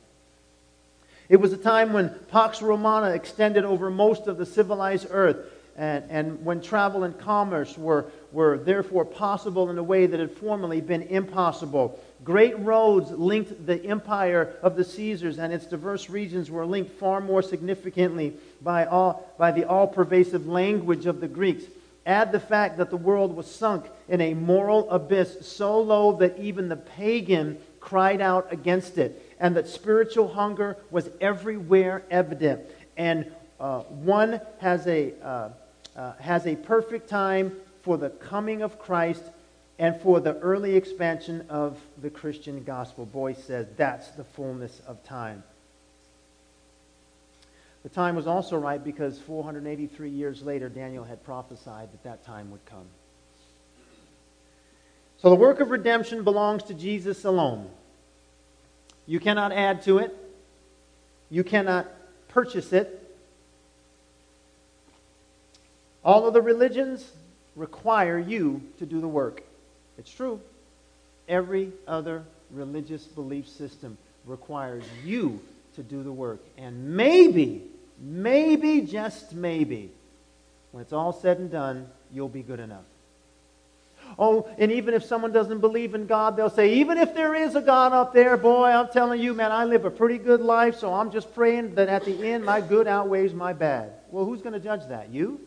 [1.29, 5.39] It was a time when Pax Romana extended over most of the civilized earth,
[5.77, 10.33] and, and when travel and commerce were, were therefore possible in a way that had
[10.33, 11.99] formerly been impossible.
[12.25, 17.21] Great roads linked the empire of the Caesars, and its diverse regions were linked far
[17.21, 21.65] more significantly by, all, by the all pervasive language of the Greeks.
[22.07, 26.39] Add the fact that the world was sunk in a moral abyss so low that
[26.39, 32.63] even the pagan cried out against it, and that spiritual hunger was everywhere evident.
[32.97, 35.51] And uh, one has a, uh,
[35.95, 37.53] uh, has a perfect time
[37.83, 39.23] for the coming of Christ
[39.79, 43.05] and for the early expansion of the Christian gospel.
[43.07, 45.43] Boice says that's the fullness of time.
[47.83, 52.51] The time was also right because 483 years later, Daniel had prophesied that that time
[52.51, 52.87] would come.
[55.19, 57.69] So the work of redemption belongs to Jesus alone.
[59.07, 60.17] You cannot add to it,
[61.31, 61.91] you cannot
[62.29, 63.01] purchase it.
[66.03, 67.11] All of the religions
[67.57, 69.43] require you to do the work.
[69.99, 70.41] It's true.
[71.29, 75.41] Every other religious belief system requires you
[75.77, 76.41] to do the work.
[76.57, 77.63] And maybe
[78.01, 79.91] maybe, just maybe,
[80.73, 82.85] when it's all said and done, you'll be good enough.
[84.19, 87.55] Oh, and even if someone doesn't believe in God, they'll say, even if there is
[87.55, 90.77] a God up there, boy, I'm telling you, man, I live a pretty good life,
[90.77, 93.93] so I'm just praying that at the end my good outweighs my bad.
[94.11, 95.09] Well, who's going to judge that?
[95.09, 95.41] You?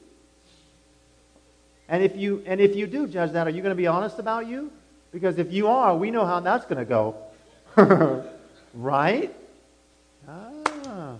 [1.89, 4.19] And if you and if you do judge that, are you going to be honest
[4.19, 4.71] about you?
[5.11, 7.15] Because if you are, we know how that's going to go.
[8.73, 9.33] right?
[10.27, 11.15] Ah.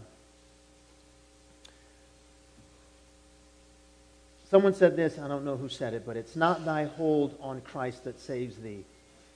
[4.50, 7.62] Someone said this, I don't know who said it, but it's not thy hold on
[7.62, 8.84] Christ that saves thee.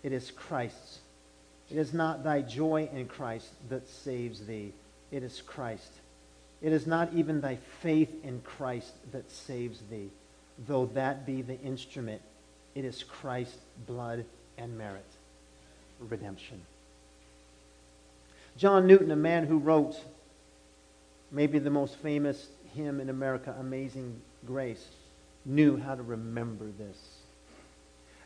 [0.04, 1.00] It is Christ's.
[1.70, 4.74] It is not thy joy in Christ that saves thee.
[5.12, 5.92] It is Christ.
[6.62, 10.10] It is not even thy faith in Christ that saves thee,
[10.68, 12.22] though that be the instrument.
[12.76, 14.26] It is Christ's blood
[14.58, 15.06] and merit.
[16.00, 16.62] Redemption.
[18.58, 19.96] John Newton, a man who wrote
[21.32, 24.86] maybe the most famous hymn in America, Amazing Grace,
[25.46, 26.98] knew how to remember this.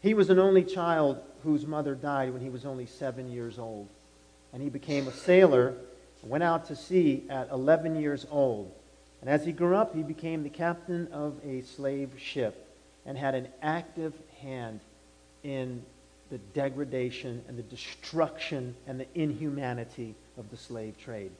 [0.01, 3.88] He was an only child whose mother died when he was only seven years old.
[4.53, 5.76] And he became a sailor,
[6.23, 8.71] went out to sea at 11 years old.
[9.26, 12.61] And as he grew up, he became the captain of a slave ship.
[13.07, 14.80] and had an active hand
[15.43, 15.84] in
[16.32, 21.32] the degradation and the destruction and the inhumanity of the slave trade.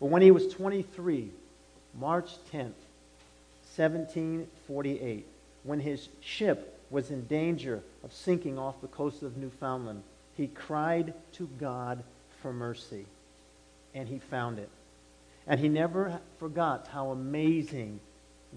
[0.00, 1.30] But when he was 23,
[1.98, 2.74] March 10th,
[3.74, 5.26] 1748,
[5.64, 10.02] when his ship was in danger of sinking off the coast of Newfoundland,
[10.36, 12.04] he cried to God
[12.42, 13.06] for mercy,
[13.94, 14.68] and he found it.
[15.46, 18.00] And he never forgot how amazing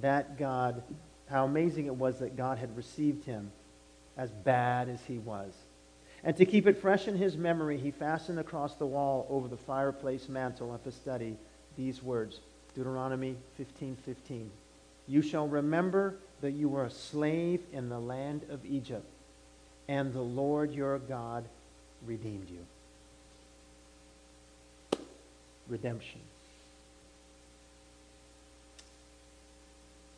[0.01, 0.83] that God,
[1.29, 3.51] how amazing it was that God had received him
[4.17, 5.53] as bad as he was.
[6.23, 9.57] And to keep it fresh in his memory, he fastened across the wall over the
[9.57, 11.37] fireplace mantel at the study
[11.77, 12.39] these words
[12.75, 14.49] Deuteronomy 15 15.
[15.07, 19.05] You shall remember that you were a slave in the land of Egypt,
[19.87, 21.45] and the Lord your God
[22.05, 22.65] redeemed you.
[25.67, 26.21] Redemption.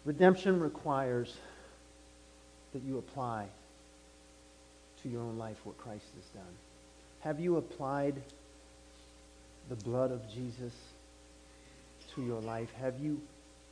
[0.08, 1.36] Redemption requires
[2.72, 3.46] that you apply
[5.04, 6.54] to your own life what Christ has done.
[7.20, 8.16] Have you applied
[9.68, 10.72] the blood of Jesus
[12.16, 12.70] to your life?
[12.80, 13.20] Have you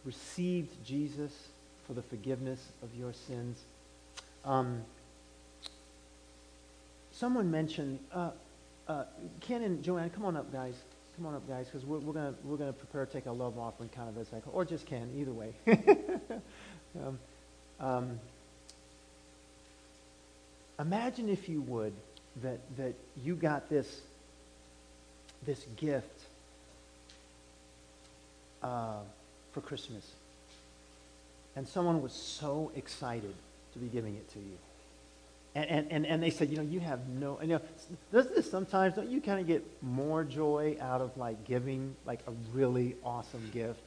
[0.04, 1.32] received Jesus
[1.88, 3.58] for the forgiveness of your sins?
[4.44, 4.82] Um,
[7.14, 8.32] someone mentioned, uh,
[8.90, 9.06] uh,
[9.40, 10.76] Ken and Joanne, come on up, guys.
[11.16, 13.58] Come on up, guys, because we're, we're going we're gonna prepare to take a love
[13.58, 15.54] offering kind of as I or just Ken, either way.
[17.00, 17.20] um,
[17.80, 18.20] um,
[20.78, 21.94] imagine, if you would,
[22.42, 24.02] that, that you got this,
[25.46, 26.22] this gift
[28.62, 29.00] uh,
[29.54, 30.06] for Christmas.
[31.56, 33.34] And someone was so excited
[33.72, 34.58] to be giving it to you.
[35.56, 37.62] And, and, and, they said, you know, you have no, you know,
[38.12, 42.20] doesn't this sometimes, don't you kind of get more joy out of like giving like
[42.28, 43.80] a really awesome gift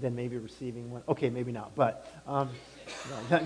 [0.00, 1.04] than maybe receiving one?
[1.08, 2.50] Okay, maybe not, but um,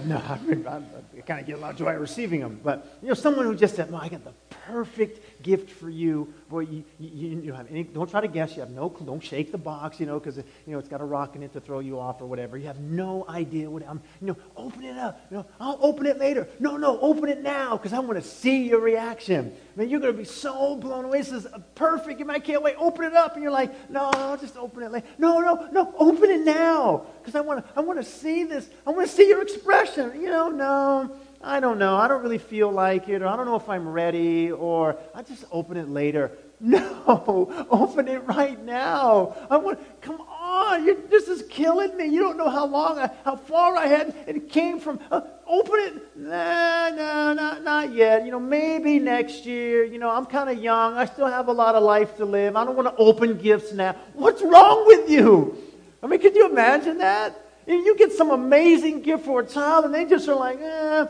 [0.07, 0.39] no, I,
[0.69, 2.61] I, kind of get a lot of joy receiving them.
[2.63, 4.33] But, you know, someone who just said, no, I got the
[4.67, 6.33] perfect gift for you.
[6.49, 8.55] Boy, you, you, you have any, don't try to guess.
[8.55, 11.05] You have no Don't shake the box, you know, because, you know, it's got a
[11.05, 12.57] rock in it to throw you off or whatever.
[12.57, 15.21] You have no idea what I'm, you know, open it up.
[15.31, 16.49] You know, I'll open it later.
[16.59, 19.55] No, no, open it now because I want to see your reaction.
[19.77, 21.19] I mean, you're going to be so blown away.
[21.19, 22.19] This is perfect.
[22.19, 22.77] You might can't wait.
[22.79, 23.35] Open it up.
[23.35, 25.07] And you're like, no, I'll just open it later.
[25.19, 28.69] No, no, no, open it now because I want to, I want to see this.
[28.87, 30.21] I want to see your expression.
[30.21, 31.17] You know, no.
[31.45, 31.97] I don't know.
[31.97, 35.23] I don't really feel like it, or I don't know if I'm ready, or I
[35.23, 36.33] just open it later.
[36.61, 39.37] No, open it right now.
[39.51, 39.81] I want.
[40.01, 42.07] Come on, you, this is killing me.
[42.07, 44.15] You don't know how long, I, how far I had.
[44.27, 44.99] It came from.
[45.11, 46.17] Uh, open it.
[46.17, 48.25] Nah, no, not not yet.
[48.25, 49.85] You know, maybe next year.
[49.85, 50.97] You know, I'm kind of young.
[50.97, 52.57] I still have a lot of life to live.
[52.57, 53.95] I don't want to open gifts now.
[54.15, 55.59] What's wrong with you?
[56.05, 57.41] I mean, could you imagine that?
[57.67, 61.07] You get some amazing gift for a child, and they just are like, eh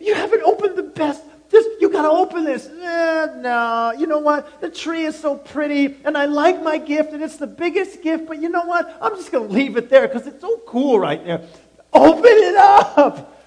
[0.00, 1.22] you haven't opened the best.
[1.50, 2.66] This, you got to open this.
[2.66, 4.60] Eh, no, you know what?
[4.60, 8.26] The tree is so pretty, and I like my gift, and it's the biggest gift.
[8.26, 8.98] But you know what?
[9.00, 11.42] I'm just going to leave it there because it's so cool right there.
[11.92, 13.42] Open it up.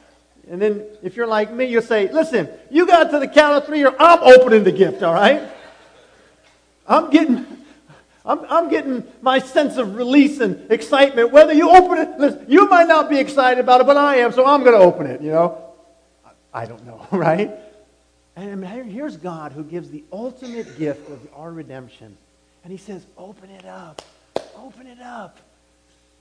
[0.49, 3.65] And then, if you're like me, you'll say, "Listen, you got to the count of
[3.65, 5.03] three, or I'm opening the gift.
[5.03, 5.43] All right?
[6.87, 7.60] I'm getting."
[8.23, 11.31] I'm, I'm, getting my sense of release and excitement.
[11.31, 14.31] Whether you open it, listen, you might not be excited about it, but I am,
[14.31, 15.73] so I'm going to open it, you know.
[16.53, 17.51] I don't know, right?
[18.35, 22.17] And here's God who gives the ultimate gift of our redemption.
[22.63, 24.01] And he says, Open it up.
[24.55, 25.37] Open it up.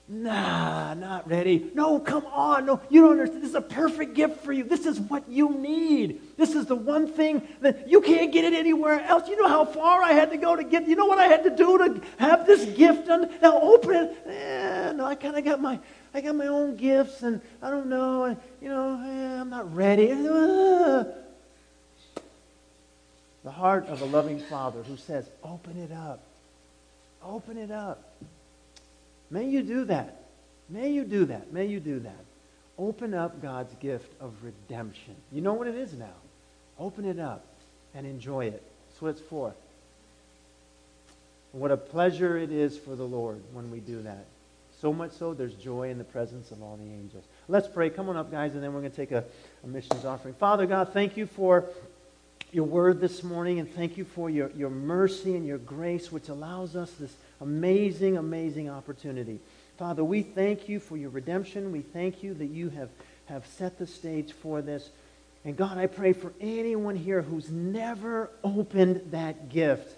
[0.08, 1.70] Nah, not ready.
[1.74, 2.66] No, come on.
[2.66, 3.42] No, you don't understand.
[3.42, 4.64] This is a perfect gift for you.
[4.64, 6.20] This is what you need.
[6.36, 9.28] This is the one thing that you can't get it anywhere else.
[9.28, 10.88] You know how far I had to go to get.
[10.88, 13.30] You know what I had to do to have this gift done.
[13.40, 14.26] Now open it.
[14.26, 15.78] Eh, no, I kind of got my
[16.12, 19.72] I got my own gifts, and I don't know, and you know, eh, I'm not
[19.74, 20.08] ready.
[23.42, 26.20] The heart of a loving father who says, Open it up.
[27.22, 28.09] Open it up.
[29.30, 30.22] May you do that.
[30.68, 31.52] May you do that.
[31.52, 32.24] May you do that.
[32.78, 35.14] Open up God's gift of redemption.
[35.32, 36.06] You know what it is now.
[36.78, 37.44] Open it up
[37.94, 38.62] and enjoy it.
[38.88, 39.54] That's what it's for.
[41.52, 44.24] What a pleasure it is for the Lord when we do that.
[44.80, 47.24] So much so, there's joy in the presence of all the angels.
[47.48, 47.90] Let's pray.
[47.90, 49.24] Come on up, guys, and then we're going to take a,
[49.62, 50.32] a missions offering.
[50.34, 51.66] Father God, thank you for
[52.50, 56.28] your word this morning, and thank you for your, your mercy and your grace, which
[56.30, 59.38] allows us this amazing, amazing opportunity.
[59.78, 61.72] Father, we thank you for your redemption.
[61.72, 62.90] We thank you that you have,
[63.26, 64.90] have set the stage for this.
[65.44, 69.96] And God, I pray for anyone here who's never opened that gift.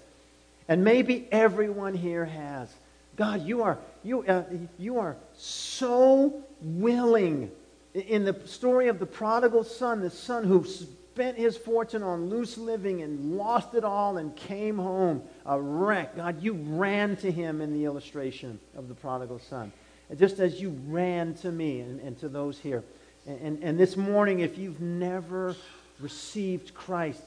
[0.68, 2.72] And maybe everyone here has.
[3.16, 4.45] God, you are, you, uh,
[4.78, 7.51] you are so willing
[7.95, 10.64] In the story of the prodigal son, the son who
[11.12, 16.16] spent his fortune on loose living and lost it all and came home a wreck.
[16.16, 19.72] God, you ran to him in the illustration of the prodigal son.
[20.16, 22.82] Just as you ran to me and, and to those here.
[23.26, 25.54] And, and, and this morning, if you've never
[26.00, 27.20] received Christ,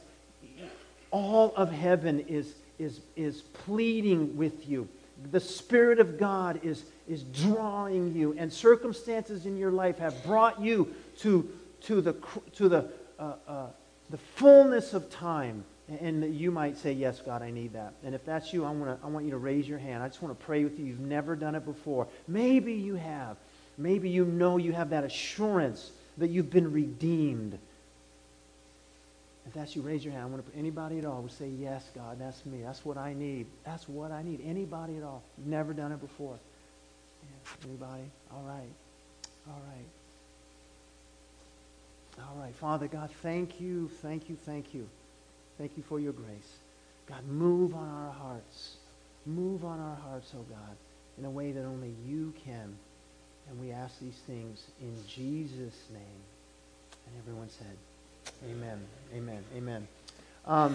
[1.12, 4.90] all of heaven is, is, is pleading with you.
[5.32, 10.60] The Spirit of God is, is drawing you, and circumstances in your life have brought
[10.60, 11.48] you to,
[11.82, 12.16] to the,
[12.56, 12.90] to the,
[13.20, 13.68] uh, uh,
[14.10, 15.64] the fullness of time.
[16.02, 17.94] And you might say, Yes, God, I need that.
[18.04, 20.02] And if that's you, I, wanna, I want you to raise your hand.
[20.02, 20.86] I just want to pray with you.
[20.86, 22.08] You've never done it before.
[22.28, 23.38] Maybe you have.
[23.78, 27.60] Maybe you know you have that assurance that you've been redeemed
[29.48, 30.24] if that's you, raise your hand.
[30.24, 32.62] I want to, anybody at all would say, yes, God, that's me.
[32.64, 33.46] That's what I need.
[33.64, 34.42] That's what I need.
[34.44, 35.24] Anybody at all.
[35.46, 36.38] Never done it before.
[37.24, 37.68] Yeah.
[37.70, 38.10] Anybody?
[38.32, 38.72] All right.
[39.48, 39.86] All right.
[42.20, 42.56] All right.
[42.56, 44.88] Father God, thank you, thank you, thank you.
[45.58, 46.58] Thank you for your grace.
[47.08, 48.78] God, move on our hearts.
[49.26, 50.76] Move on our hearts, oh God,
[51.18, 52.76] in a way that only you can.
[53.50, 56.22] And we ask these things in Jesus' name.
[57.08, 57.78] And everyone said,
[58.50, 58.80] Amen.
[59.16, 59.44] Amen.
[59.56, 59.88] Amen.
[60.46, 60.74] Um,